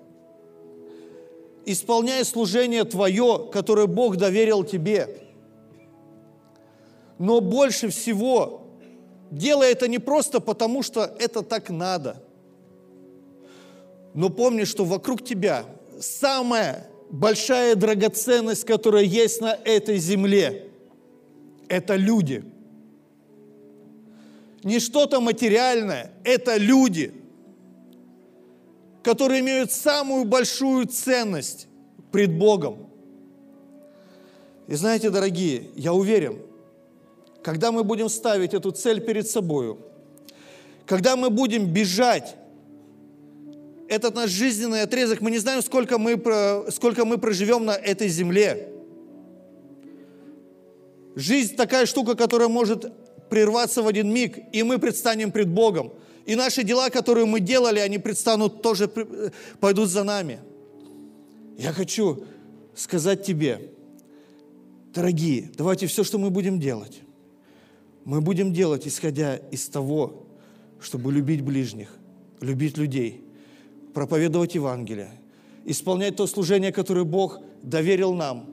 исполняй 1.65 2.25
служение 2.25 2.85
твое, 2.85 3.49
которое 3.53 3.87
Бог 3.87 4.17
доверил 4.17 4.65
тебе. 4.65 5.24
Но 7.19 7.41
больше 7.41 7.89
всего 7.89 8.63
делай 9.31 9.73
это 9.73 9.89
не 9.89 9.99
просто 9.99 10.41
потому, 10.41 10.83
что 10.83 11.05
это 11.19 11.43
так 11.43 11.71
надо, 11.71 12.23
но 14.15 14.31
помни, 14.31 14.65
что 14.65 14.85
вокруг 14.85 15.25
тебя 15.25 15.65
самая 16.01 16.89
большая 17.11 17.75
драгоценность, 17.75 18.65
которая 18.65 19.03
есть 19.03 19.41
на 19.41 19.55
этой 19.65 19.99
земле, 19.99 20.71
это 21.69 21.97
люди– 21.97 22.45
не 24.65 24.81
что-то 24.81 25.21
материальное, 25.21 26.11
это 26.25 26.57
люди, 26.57 27.15
которые 29.03 29.41
имеют 29.41 29.71
самую 29.71 30.25
большую 30.25 30.87
ценность 30.87 31.69
пред 32.11 32.37
Богом. 32.37 32.89
И 34.67 34.75
знаете, 34.75 35.11
дорогие, 35.11 35.69
я 35.77 35.93
уверен, 35.93 36.39
когда 37.45 37.71
мы 37.71 37.85
будем 37.85 38.09
ставить 38.09 38.55
эту 38.55 38.71
цель 38.73 39.01
перед 39.03 39.29
собой, 39.29 39.77
когда 40.87 41.15
мы 41.15 41.29
будем 41.29 41.73
бежать, 41.73 42.37
этот 43.87 44.15
наш 44.15 44.31
жизненный 44.31 44.81
отрезок, 44.81 45.21
мы 45.21 45.31
не 45.31 45.39
знаем, 45.39 45.61
сколько 45.63 45.99
мы, 45.99 46.21
сколько 46.71 47.05
мы 47.05 47.19
проживем 47.19 47.67
на 47.67 47.73
этой 47.73 48.09
земле. 48.09 48.71
Жизнь 51.15 51.55
такая 51.55 51.85
штука, 51.85 52.15
которая 52.15 52.49
может 52.49 52.91
прерваться 53.29 53.83
в 53.83 53.87
один 53.87 54.11
миг, 54.11 54.39
и 54.53 54.63
мы 54.63 54.79
предстанем 54.79 55.31
пред 55.31 55.49
Богом. 55.49 55.93
И 56.25 56.35
наши 56.37 56.63
дела, 56.63 56.89
которые 56.89 57.27
мы 57.27 57.41
делали, 57.41 57.79
они 57.79 57.99
предстанут 57.99 58.63
тоже, 58.63 58.89
пойдут 59.61 59.91
за 59.91 60.03
нами. 60.03 60.41
Я 61.59 61.73
хочу 61.73 62.25
сказать 62.75 63.25
тебе, 63.25 63.71
дорогие, 64.95 65.51
давайте 65.57 65.87
все, 65.87 66.05
что 66.05 66.19
мы 66.19 66.31
будем 66.31 66.59
делать, 66.59 67.01
мы 68.05 68.21
будем 68.21 68.53
делать, 68.53 68.87
исходя 68.87 69.37
из 69.37 69.69
того, 69.69 70.27
чтобы 70.81 71.13
любить 71.13 71.43
ближних, 71.43 71.97
любить 72.41 72.77
людей, 72.77 73.25
проповедовать 73.95 74.55
Евангелие, 74.55 75.11
исполнять 75.65 76.17
то 76.17 76.27
служение, 76.27 76.73
которое 76.73 77.05
Бог 77.05 77.41
доверил 77.63 78.15
нам, 78.15 78.51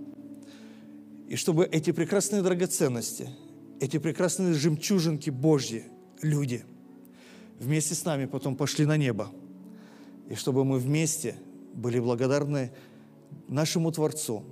и 1.27 1.35
чтобы 1.35 1.65
эти 1.65 1.91
прекрасные 1.91 2.41
драгоценности– 2.41 3.29
эти 3.81 3.97
прекрасные 3.97 4.53
жемчужинки 4.53 5.31
Божьи, 5.31 5.85
люди, 6.21 6.63
вместе 7.59 7.95
с 7.95 8.05
нами 8.05 8.25
потом 8.25 8.55
пошли 8.55 8.85
на 8.85 8.95
небо. 8.95 9.31
И 10.29 10.35
чтобы 10.35 10.63
мы 10.63 10.77
вместе 10.77 11.35
были 11.73 11.99
благодарны 11.99 12.71
нашему 13.47 13.91
Творцу 13.91 14.43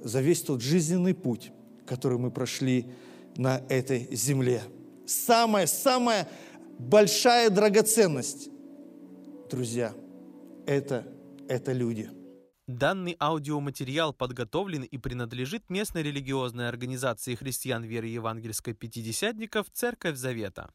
за 0.00 0.20
весь 0.20 0.40
тот 0.42 0.62
жизненный 0.62 1.14
путь, 1.14 1.50
который 1.84 2.16
мы 2.16 2.30
прошли 2.30 2.86
на 3.36 3.62
этой 3.68 4.14
земле. 4.14 4.62
Самая-самая 5.06 6.28
большая 6.78 7.50
драгоценность, 7.50 8.48
друзья, 9.50 9.92
это, 10.66 11.06
это 11.48 11.72
люди– 11.72 12.10
Данный 12.66 13.16
аудиоматериал 13.20 14.12
подготовлен 14.12 14.82
и 14.82 14.98
принадлежит 14.98 15.70
местной 15.70 16.02
религиозной 16.02 16.68
организации 16.68 17.36
христиан 17.36 17.84
веры 17.84 18.08
евангельской 18.08 18.74
пятидесятников 18.74 19.70
«Церковь 19.72 20.16
Завета». 20.16 20.74